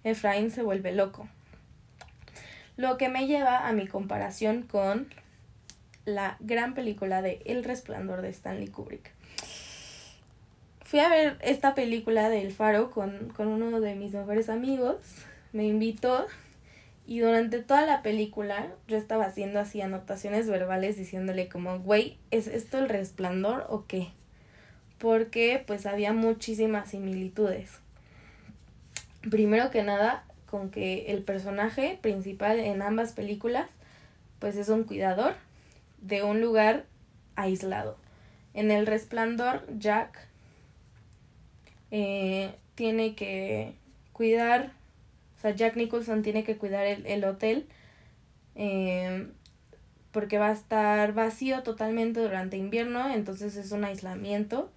Efraín 0.05 0.51
se 0.51 0.63
vuelve 0.63 0.93
loco. 0.93 1.29
Lo 2.77 2.97
que 2.97 3.09
me 3.09 3.27
lleva 3.27 3.69
a 3.69 3.73
mi 3.73 3.87
comparación 3.87 4.63
con 4.63 5.09
la 6.05 6.37
gran 6.41 6.75
película 6.75 7.23
de 7.23 7.43
El 7.47 7.65
Resplandor 7.65 8.21
de 8.23 8.31
Stanley 8.31 8.69
Kubrick. 8.69 9.13
Fui 10.85 11.01
a 11.01 11.09
ver 11.09 11.39
esta 11.41 11.75
película 11.75 12.29
del 12.29 12.53
Faro 12.53 12.91
con, 12.91 13.31
con 13.31 13.49
uno 13.49 13.81
de 13.81 13.95
mis 13.95 14.13
mejores 14.13 14.49
amigos. 14.49 14.97
Me 15.53 15.65
invitó 15.65 16.27
y 17.07 17.21
durante 17.21 17.61
toda 17.61 17.87
la 17.87 18.03
película 18.03 18.69
yo 18.89 18.97
estaba 18.97 19.27
haciendo 19.27 19.61
así 19.61 19.81
anotaciones 19.81 20.49
verbales 20.49 20.97
diciéndole 20.97 21.49
como, 21.49 21.79
güey, 21.81 22.19
¿es 22.31 22.47
esto 22.47 22.79
el 22.79 22.89
resplandor 22.89 23.67
o 23.69 23.85
qué? 23.87 24.09
Porque 24.99 25.63
pues 25.67 25.87
había 25.87 26.13
muchísimas 26.13 26.91
similitudes. 26.91 27.79
Primero 29.31 29.71
que 29.71 29.83
nada, 29.83 30.25
con 30.51 30.71
que 30.71 31.13
el 31.13 31.23
personaje 31.23 31.99
principal 32.01 32.59
en 32.59 32.81
ambas 32.81 33.13
películas 33.13 33.69
pues 34.39 34.57
es 34.57 34.69
un 34.69 34.85
cuidador 34.85 35.35
de 36.01 36.23
un 36.23 36.41
lugar 36.41 36.85
aislado. 37.37 37.97
En 38.53 38.71
el 38.71 38.87
resplandor, 38.87 39.63
Jack 39.79 40.29
eh, 41.91 42.55
tiene 42.75 43.15
que 43.15 43.75
cuidar, 44.13 44.73
sea, 45.45 45.55
Jack 45.55 45.77
Nicholson 45.77 46.23
tiene 46.23 46.45
que 46.45 46.57
cuidar 46.57 46.87
el, 46.87 47.25
hotel 47.25 47.67
eh, 48.55 49.29
porque 50.13 50.39
va 50.39 50.49
a 50.49 50.53
estar 50.53 51.13
vacío 51.13 51.63
totalmente 51.63 52.21
durante 52.21 52.57
invierno, 52.57 53.13
entonces 53.13 53.57
es 53.57 53.73
un 53.73 53.85
aislamiento 53.85 54.71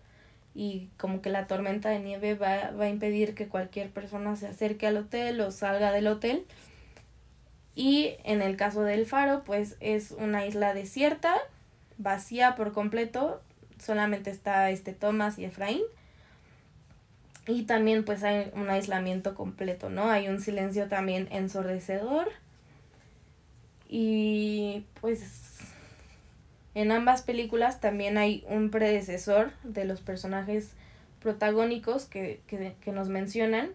y 0.53 0.89
como 0.97 1.21
que 1.21 1.29
la 1.29 1.47
tormenta 1.47 1.89
de 1.89 1.99
nieve 1.99 2.33
va, 2.33 2.71
va 2.71 2.85
a 2.85 2.89
impedir 2.89 3.35
que 3.35 3.47
cualquier 3.47 3.91
persona 3.91 4.35
se 4.35 4.47
acerque 4.47 4.87
al 4.87 4.97
hotel 4.97 5.39
o 5.41 5.51
salga 5.51 5.91
del 5.91 6.07
hotel. 6.07 6.45
Y 7.75 8.15
en 8.23 8.41
el 8.41 8.57
caso 8.57 8.81
del 8.81 9.05
faro, 9.05 9.43
pues 9.43 9.77
es 9.81 10.09
una 10.09 10.47
isla 10.47 10.73
desierta, 10.73 11.35
vacía 11.99 12.55
por 12.55 12.73
completo, 12.73 13.39
solamente 13.79 14.31
está 14.31 14.71
este 14.71 14.93
Thomas 14.93 15.37
y 15.37 15.45
Efraín. 15.45 15.83
Y 17.47 17.63
también 17.63 18.03
pues 18.03 18.23
hay 18.23 18.51
un 18.53 18.69
aislamiento 18.69 19.33
completo, 19.33 19.89
¿no? 19.89 20.09
Hay 20.09 20.27
un 20.27 20.41
silencio 20.41 20.89
también 20.89 21.29
ensordecedor. 21.31 22.27
Y 23.87 24.85
pues 24.99 25.59
en 26.75 26.91
ambas 26.91 27.21
películas 27.21 27.79
también 27.79 28.17
hay 28.17 28.43
un 28.49 28.69
predecesor 28.69 29.51
de 29.63 29.85
los 29.85 30.01
personajes 30.01 30.71
protagónicos 31.21 32.05
que, 32.05 32.41
que, 32.47 32.75
que 32.81 32.91
nos 32.91 33.07
mencionan. 33.07 33.71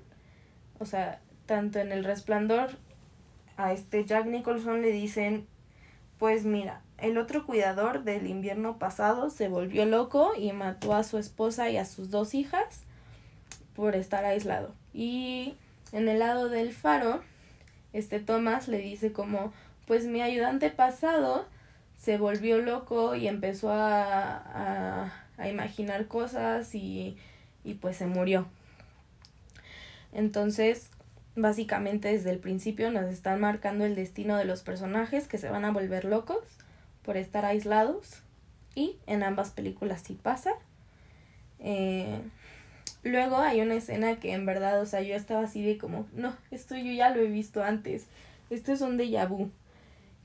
O 0.79 0.85
sea, 0.85 1.21
tanto 1.47 1.79
en 1.79 1.93
El 1.93 2.05
Resplandor 2.05 2.71
a 3.57 3.73
este 3.73 4.05
Jack 4.05 4.27
Nicholson 4.27 4.83
le 4.83 4.93
dicen, 4.93 5.47
pues 6.19 6.45
mira, 6.45 6.83
el 6.99 7.17
otro 7.17 7.47
cuidador 7.47 8.05
del 8.05 8.27
invierno 8.27 8.79
pasado 8.79 9.31
se 9.31 9.49
volvió 9.49 9.87
loco 9.87 10.33
y 10.37 10.53
mató 10.53 10.95
a 10.95 11.05
su 11.05 11.17
esposa 11.17 11.71
y 11.71 11.79
a 11.79 11.87
sus 11.87 12.11
dos 12.11 12.35
hijas 12.35 12.85
por 13.75 13.97
estar 13.97 14.25
aislado. 14.25 14.75
Y 14.93 15.55
en 15.93 16.09
el 16.09 16.19
lado 16.19 16.49
del 16.49 16.73
faro, 16.73 17.23
este 17.93 18.21
Thomas 18.21 18.69
le 18.69 18.79
dice 18.79 19.13
como, 19.13 19.53
pues 19.87 20.07
mi 20.07 20.23
ayudante 20.23 20.71
pasado 20.71 21.47
se 21.97 22.19
volvió 22.19 22.59
loco 22.59 23.15
y 23.15 23.29
empezó 23.29 23.71
a, 23.73 25.13
a, 25.39 25.49
imaginar 25.49 26.07
cosas 26.07 26.75
y, 26.75 27.17
y 27.65 27.75
pues 27.75 27.97
se 27.97 28.07
murió. 28.07 28.47
Entonces, 30.13 30.91
básicamente 31.37 32.09
desde 32.09 32.31
el 32.31 32.39
principio 32.39 32.91
nos 32.91 33.05
están 33.07 33.41
marcando 33.41 33.85
el 33.85 33.95
destino 33.95 34.37
de 34.37 34.45
los 34.45 34.63
personajes 34.63 35.29
que 35.29 35.39
se 35.39 35.51
van 35.51 35.65
a 35.65 35.71
volver 35.71 36.05
locos 36.05 36.45
por 37.03 37.17
estar 37.17 37.45
aislados 37.45 38.23
y 38.75 38.97
en 39.07 39.23
ambas 39.23 39.51
películas 39.51 40.03
sí 40.03 40.19
pasa. 40.21 40.53
Eh, 41.61 42.21
luego 43.03 43.38
hay 43.38 43.61
una 43.61 43.75
escena 43.75 44.17
que 44.17 44.33
en 44.33 44.47
verdad, 44.47 44.81
o 44.81 44.87
sea, 44.87 45.03
yo 45.03 45.15
estaba 45.15 45.43
así 45.43 45.62
de 45.62 45.79
como, 45.79 46.07
no, 46.15 46.37
esto 46.51 46.77
yo 46.77 46.93
ya 46.93 47.11
lo 47.11 47.21
he 47.21 47.27
visto 47.27 47.62
antes, 47.62 48.07
esto 48.51 48.73
es 48.73 48.81
un 48.81 48.99
déjà 48.99 49.29
vu, 49.29 49.51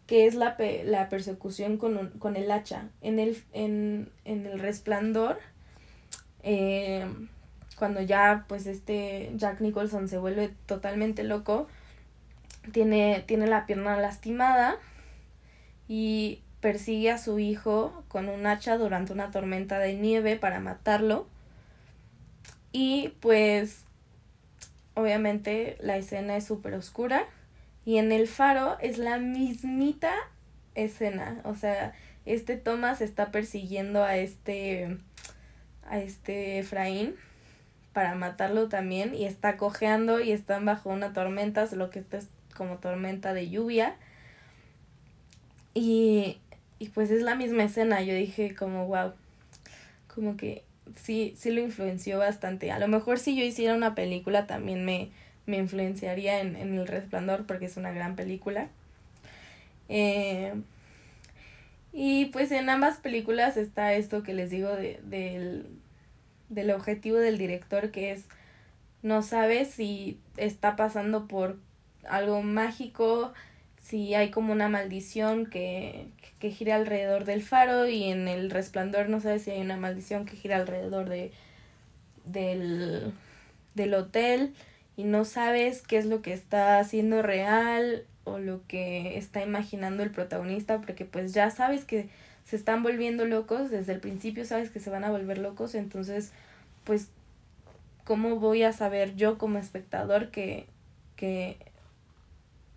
que 0.06 0.26
es 0.26 0.36
la, 0.36 0.56
la 0.86 1.10
persecución 1.10 1.78
con, 1.78 2.10
con 2.20 2.36
el 2.36 2.50
hacha. 2.52 2.90
En 3.02 3.20
el, 3.20 3.38
en, 3.54 4.10
en 4.26 4.46
el 4.46 4.60
resplandor, 4.60 5.40
eh, 6.44 7.06
cuando 7.78 8.02
ya 8.02 8.46
pues 8.48 8.68
este 8.68 9.32
Jack 9.36 9.62
Nicholson 9.62 10.08
se 10.08 10.18
vuelve 10.18 10.50
totalmente 10.66 11.24
loco, 11.24 11.68
tiene, 12.72 13.24
tiene 13.28 13.48
la 13.48 13.66
pierna 13.66 13.98
lastimada 13.98 14.78
y 15.88 16.42
persigue 16.60 17.12
a 17.12 17.18
su 17.18 17.40
hijo 17.40 18.04
con 18.08 18.30
un 18.30 18.46
hacha 18.46 18.78
durante 18.78 19.14
una 19.14 19.32
tormenta 19.32 19.80
de 19.80 19.96
nieve 19.96 20.38
para 20.38 20.60
matarlo. 20.60 21.28
Y 22.80 23.16
pues 23.22 23.86
obviamente 24.94 25.78
la 25.80 25.98
escena 25.98 26.38
es 26.38 26.46
súper 26.46 26.76
oscura. 26.76 27.26
Y 27.86 27.98
en 27.98 28.12
el 28.12 28.28
faro 28.28 28.78
es 28.80 29.00
la 29.00 29.18
mismita 29.18 30.14
escena, 30.76 31.42
o 31.44 31.56
sea, 31.56 31.96
este 32.26 32.56
Thomas 32.56 33.02
está 33.02 33.32
persiguiendo 33.32 34.04
a 34.04 34.18
este 34.18 34.96
a 35.90 35.98
este 35.98 36.60
Efraín 36.60 37.16
para 37.94 38.14
matarlo 38.14 38.70
también. 38.70 39.16
Y 39.16 39.26
está 39.26 39.58
cojeando 39.58 40.20
y 40.20 40.32
están 40.32 40.64
bajo 40.66 40.92
una 40.92 41.14
tormenta, 41.14 41.66
lo 41.74 41.90
que 41.90 41.98
está 41.98 42.18
es 42.18 42.28
como 42.56 42.78
tormenta 42.78 43.34
de 43.34 43.50
lluvia. 43.50 43.96
Y, 45.74 46.38
y 46.78 46.90
pues 46.90 47.10
es 47.10 47.24
la 47.24 47.34
misma 47.34 47.64
escena, 47.64 48.04
yo 48.04 48.14
dije 48.14 48.54
como 48.54 48.86
wow, 48.86 49.14
como 50.14 50.38
que 50.38 50.67
sí, 50.96 51.34
sí 51.38 51.52
lo 51.52 51.62
influenció 51.62 52.20
bastante. 52.20 52.72
A 52.72 52.80
lo 52.80 52.88
mejor 52.88 53.20
si 53.20 53.36
yo 53.36 53.44
hiciera 53.44 53.76
una 53.76 53.96
película 53.96 54.48
también 54.48 54.86
me, 54.86 55.10
me 55.46 55.58
influenciaría 55.58 56.42
en, 56.42 56.56
en 56.56 56.78
El 56.78 56.88
Resplandor 56.88 57.46
porque 57.46 57.66
es 57.66 57.78
una 57.78 57.92
gran 57.92 58.16
película. 58.16 58.70
Eh, 59.90 60.54
y 61.94 62.26
pues 62.26 62.52
en 62.52 62.70
ambas 62.70 62.98
películas 62.98 63.58
está 63.58 63.94
esto 63.94 64.24
que 64.24 64.34
les 64.34 64.50
digo 64.50 64.70
de, 64.70 65.00
del, 65.04 65.66
del 66.50 66.72
objetivo 66.72 67.18
del 67.18 67.38
director 67.38 67.92
que 67.92 68.12
es 68.12 68.26
no 69.02 69.22
sabe 69.22 69.66
si 69.66 70.20
está 70.38 70.76
pasando 70.76 71.28
por 71.28 71.58
algo 72.08 72.42
mágico, 72.42 73.34
si 73.88 74.16
hay 74.16 74.32
como 74.32 74.52
una 74.52 74.68
maldición 74.68 75.46
que, 75.46 76.08
que 76.40 76.52
gira 76.52 76.76
alrededor 76.76 77.24
del 77.24 77.42
faro 77.42 77.88
y 77.88 78.04
en 78.04 78.28
el 78.28 78.52
resplandor 78.52 79.08
no 79.08 79.22
sabe 79.22 79.40
si 79.40 79.52
hay 79.52 79.62
una 79.62 79.78
maldición 79.78 80.26
que 80.26 80.36
gira 80.36 80.58
alrededor 80.58 81.08
de 81.08 81.32
del, 82.26 83.14
del 83.76 83.94
hotel 83.94 84.54
y 84.98 85.06
no 85.06 85.24
sabes 85.24 85.82
qué 85.82 85.98
es 85.98 86.06
lo 86.06 86.22
que 86.22 86.34
está 86.34 86.80
haciendo 86.80 87.22
real 87.22 88.04
o 88.26 88.40
lo 88.40 88.60
que 88.68 89.18
está 89.18 89.42
imaginando 89.42 90.04
el 90.04 90.12
protagonista 90.12 90.82
porque 90.82 91.06
pues 91.06 91.34
ya 91.34 91.50
sabes 91.50 91.86
que 91.86 92.10
se 92.44 92.58
están 92.58 92.84
volviendo 92.84 93.24
locos, 93.24 93.72
desde 93.72 93.94
el 93.94 94.02
principio 94.02 94.44
sabes 94.44 94.70
que 94.70 94.82
se 94.82 94.90
van 94.90 95.06
a 95.06 95.12
volver 95.12 95.38
locos, 95.38 95.76
entonces 95.76 96.34
pues 96.84 97.08
cómo 98.04 98.36
voy 98.36 98.64
a 98.64 98.74
saber 98.74 99.16
yo 99.16 99.38
como 99.38 99.60
espectador 99.60 100.30
que, 100.30 100.68
que 101.16 101.58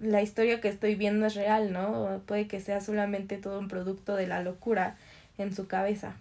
la 0.00 0.22
historia 0.22 0.60
que 0.60 0.68
estoy 0.68 0.94
viendo 0.94 1.26
es 1.26 1.34
real, 1.34 1.72
¿no? 1.72 2.22
puede 2.26 2.48
que 2.48 2.60
sea 2.60 2.80
solamente 2.80 3.36
todo 3.36 3.58
un 3.58 3.68
producto 3.68 4.16
de 4.16 4.26
la 4.26 4.42
locura 4.42 4.96
en 5.38 5.54
su 5.54 5.66
cabeza. 5.66 6.14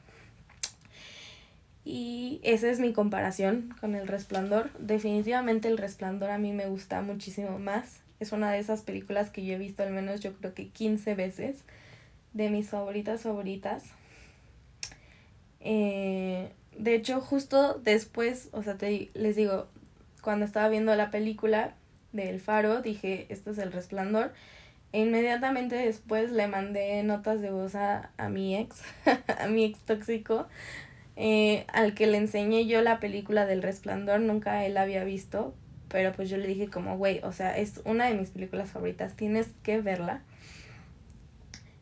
Y 1.85 2.39
esa 2.43 2.69
es 2.69 2.79
mi 2.79 2.93
comparación 2.93 3.73
con 3.81 3.95
El 3.95 4.07
Resplandor. 4.07 4.69
Definitivamente 4.77 5.69
El 5.69 5.77
Resplandor 5.77 6.29
a 6.29 6.37
mí 6.37 6.51
me 6.53 6.67
gusta 6.67 7.01
muchísimo 7.01 7.57
más. 7.57 8.01
Es 8.19 8.31
una 8.31 8.51
de 8.51 8.59
esas 8.59 8.81
películas 8.81 9.29
que 9.29 9.43
yo 9.45 9.55
he 9.55 9.57
visto 9.57 9.81
al 9.81 9.91
menos 9.91 10.19
yo 10.19 10.33
creo 10.33 10.53
que 10.53 10.67
15 10.67 11.15
veces. 11.15 11.63
De 12.33 12.49
mis 12.49 12.69
favoritas 12.69 13.21
favoritas. 13.21 13.85
Eh, 15.61 16.51
de 16.77 16.95
hecho, 16.95 17.21
justo 17.21 17.79
después, 17.83 18.49
o 18.51 18.61
sea, 18.61 18.77
te, 18.77 19.09
les 19.15 19.35
digo, 19.35 19.67
cuando 20.21 20.45
estaba 20.45 20.69
viendo 20.69 20.95
la 20.95 21.09
película 21.09 21.73
del 22.11 22.39
faro, 22.39 22.81
dije, 22.81 23.25
esto 23.29 23.51
es 23.51 23.57
el 23.57 23.71
resplandor. 23.71 24.31
E 24.91 25.01
inmediatamente 25.01 25.75
después 25.75 26.31
le 26.31 26.47
mandé 26.47 27.03
notas 27.03 27.41
de 27.41 27.51
voz 27.51 27.75
a, 27.75 28.11
a 28.17 28.29
mi 28.29 28.55
ex, 28.55 28.81
a 29.39 29.47
mi 29.47 29.65
ex 29.65 29.79
tóxico, 29.79 30.47
eh, 31.15 31.65
al 31.71 31.93
que 31.93 32.07
le 32.07 32.17
enseñé 32.17 32.65
yo 32.65 32.81
la 32.81 32.99
película 32.99 33.45
del 33.45 33.61
resplandor, 33.61 34.21
nunca 34.21 34.65
él 34.65 34.77
había 34.77 35.03
visto, 35.03 35.53
pero 35.89 36.11
pues 36.13 36.29
yo 36.29 36.37
le 36.37 36.47
dije 36.47 36.69
como, 36.69 36.97
güey, 36.97 37.19
o 37.23 37.31
sea, 37.31 37.57
es 37.57 37.81
una 37.85 38.07
de 38.07 38.15
mis 38.15 38.29
películas 38.29 38.71
favoritas, 38.71 39.15
tienes 39.15 39.49
que 39.61 39.81
verla. 39.81 40.21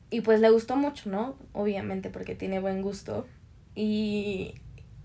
Y 0.10 0.22
pues 0.22 0.40
le 0.40 0.50
gustó 0.50 0.76
mucho, 0.76 1.10
¿no? 1.10 1.36
Obviamente 1.54 2.10
porque 2.10 2.34
tiene 2.34 2.60
buen 2.60 2.82
gusto. 2.82 3.28
Y 3.76 4.56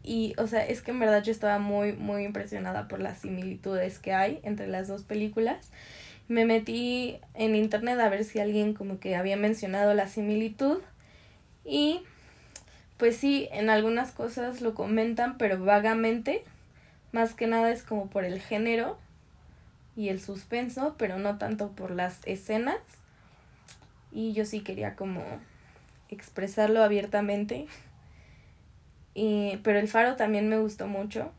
y, 0.02 0.34
o 0.38 0.46
sea, 0.46 0.64
es 0.66 0.82
que 0.82 0.90
en 0.90 0.98
verdad 0.98 1.22
yo 1.22 1.32
estaba 1.32 1.58
muy, 1.58 1.92
muy 1.92 2.24
impresionada 2.24 2.88
por 2.88 3.00
las 3.00 3.18
similitudes 3.20 3.98
que 3.98 4.12
hay 4.12 4.40
entre 4.42 4.66
las 4.66 4.88
dos 4.88 5.04
películas. 5.04 5.70
Me 6.28 6.44
metí 6.44 7.18
en 7.34 7.54
internet 7.54 7.98
a 8.00 8.08
ver 8.08 8.24
si 8.24 8.40
alguien 8.40 8.74
como 8.74 8.98
que 8.98 9.16
había 9.16 9.36
mencionado 9.36 9.94
la 9.94 10.08
similitud 10.08 10.78
y 11.64 12.02
pues 12.96 13.16
sí, 13.16 13.48
en 13.50 13.68
algunas 13.68 14.12
cosas 14.12 14.60
lo 14.60 14.74
comentan, 14.74 15.36
pero 15.36 15.58
vagamente. 15.64 16.44
Más 17.10 17.34
que 17.34 17.46
nada 17.46 17.70
es 17.70 17.82
como 17.82 18.08
por 18.08 18.24
el 18.24 18.40
género 18.40 18.96
y 19.96 20.08
el 20.08 20.20
suspenso, 20.20 20.94
pero 20.98 21.18
no 21.18 21.36
tanto 21.36 21.72
por 21.72 21.90
las 21.90 22.20
escenas. 22.26 22.78
Y 24.12 24.34
yo 24.34 24.44
sí 24.44 24.60
quería 24.60 24.94
como 24.94 25.22
expresarlo 26.10 26.82
abiertamente. 26.82 27.66
Y, 29.14 29.58
pero 29.62 29.78
el 29.78 29.88
faro 29.88 30.16
también 30.16 30.48
me 30.48 30.58
gustó 30.58 30.86
mucho. 30.86 31.32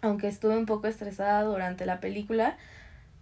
Aunque 0.00 0.28
estuve 0.28 0.56
un 0.56 0.66
poco 0.66 0.86
estresada 0.86 1.42
durante 1.42 1.86
la 1.86 2.00
película. 2.00 2.56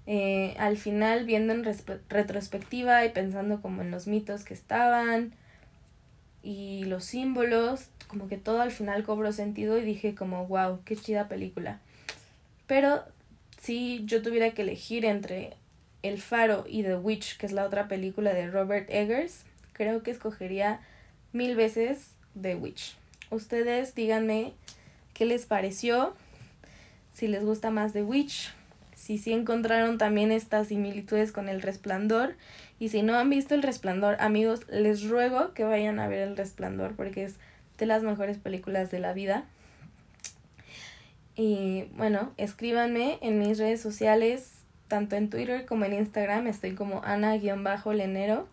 Eh, 0.07 0.55
al 0.59 0.76
final, 0.76 1.24
viendo 1.24 1.53
en 1.53 1.64
retrospectiva 2.09 3.05
y 3.05 3.11
pensando 3.11 3.61
como 3.61 3.83
en 3.83 3.90
los 3.90 4.07
mitos 4.07 4.44
que 4.44 4.55
estaban 4.55 5.35
y 6.42 6.85
los 6.85 7.05
símbolos, 7.05 7.88
como 8.09 8.26
que 8.26 8.37
todo 8.37 8.61
al 8.61 8.70
final 8.70 9.05
cobró 9.05 9.33
sentido 9.33 9.79
y 9.79 9.83
dije 9.83 10.14
como, 10.14 10.46
wow, 10.46 10.81
qué 10.85 10.96
chida 10.96 11.29
película. 11.29 11.81
Pero 12.66 13.05
si 13.61 14.05
yo 14.05 14.22
tuviera 14.22 14.50
que 14.53 14.62
elegir 14.62 15.05
entre 15.05 15.57
El 16.03 16.20
Faro 16.20 16.64
y 16.66 16.83
The 16.83 16.96
Witch, 16.96 17.37
que 17.37 17.46
es 17.46 17.53
la 17.53 17.64
otra 17.64 17.88
película 17.88 18.33
de 18.33 18.50
Robert 18.50 18.88
Eggers, 18.90 19.44
creo 19.72 20.03
que 20.03 20.11
escogería 20.11 20.81
mil 21.33 21.57
veces 21.57 22.12
The 22.40 22.57
Witch. 22.57 22.96
Ustedes 23.30 23.94
díganme 23.94 24.52
qué 25.14 25.24
les 25.24 25.46
pareció, 25.46 26.14
si 27.12 27.28
les 27.28 27.44
gusta 27.44 27.70
más 27.70 27.92
The 27.92 28.02
Witch, 28.02 28.52
si 28.94 29.18
sí 29.18 29.32
encontraron 29.32 29.98
también 29.98 30.32
estas 30.32 30.68
similitudes 30.68 31.32
con 31.32 31.48
El 31.48 31.62
Resplandor 31.62 32.34
y 32.78 32.90
si 32.90 33.02
no 33.02 33.16
han 33.16 33.30
visto 33.30 33.54
El 33.54 33.62
Resplandor, 33.62 34.16
amigos, 34.20 34.66
les 34.68 35.08
ruego 35.08 35.54
que 35.54 35.64
vayan 35.64 35.98
a 35.98 36.08
ver 36.08 36.28
El 36.28 36.36
Resplandor 36.36 36.94
porque 36.96 37.24
es 37.24 37.36
de 37.78 37.86
las 37.86 38.02
mejores 38.02 38.38
películas 38.38 38.90
de 38.90 38.98
la 39.00 39.12
vida. 39.12 39.44
Y 41.34 41.84
bueno, 41.96 42.32
escríbanme 42.36 43.18
en 43.22 43.38
mis 43.38 43.58
redes 43.58 43.80
sociales, 43.80 44.52
tanto 44.88 45.16
en 45.16 45.30
Twitter 45.30 45.64
como 45.64 45.86
en 45.86 45.94
Instagram, 45.94 46.46
estoy 46.46 46.74
como 46.74 47.02
Ana-Lenero. 47.04 48.46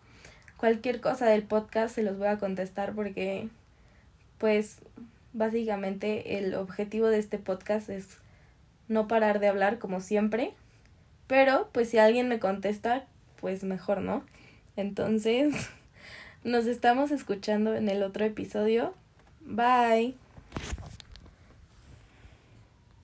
Cualquier 0.56 1.00
cosa 1.00 1.26
del 1.26 1.42
podcast 1.42 1.94
se 1.94 2.02
los 2.02 2.16
voy 2.16 2.28
a 2.28 2.38
contestar 2.38 2.94
porque, 2.94 3.48
pues, 4.38 4.78
básicamente 5.32 6.38
el 6.38 6.54
objetivo 6.54 7.08
de 7.08 7.18
este 7.18 7.38
podcast 7.38 7.88
es 7.88 8.18
no 8.88 9.08
parar 9.08 9.40
de 9.40 9.48
hablar 9.48 9.78
como 9.78 10.00
siempre. 10.00 10.52
Pero, 11.26 11.68
pues, 11.72 11.90
si 11.90 11.98
alguien 11.98 12.28
me 12.28 12.38
contesta, 12.38 13.04
pues 13.40 13.64
mejor, 13.64 14.00
¿no? 14.00 14.24
Entonces, 14.76 15.54
nos 16.44 16.66
estamos 16.66 17.10
escuchando 17.10 17.74
en 17.74 17.88
el 17.88 18.02
otro 18.02 18.24
episodio. 18.24 18.94
Bye. 19.40 20.14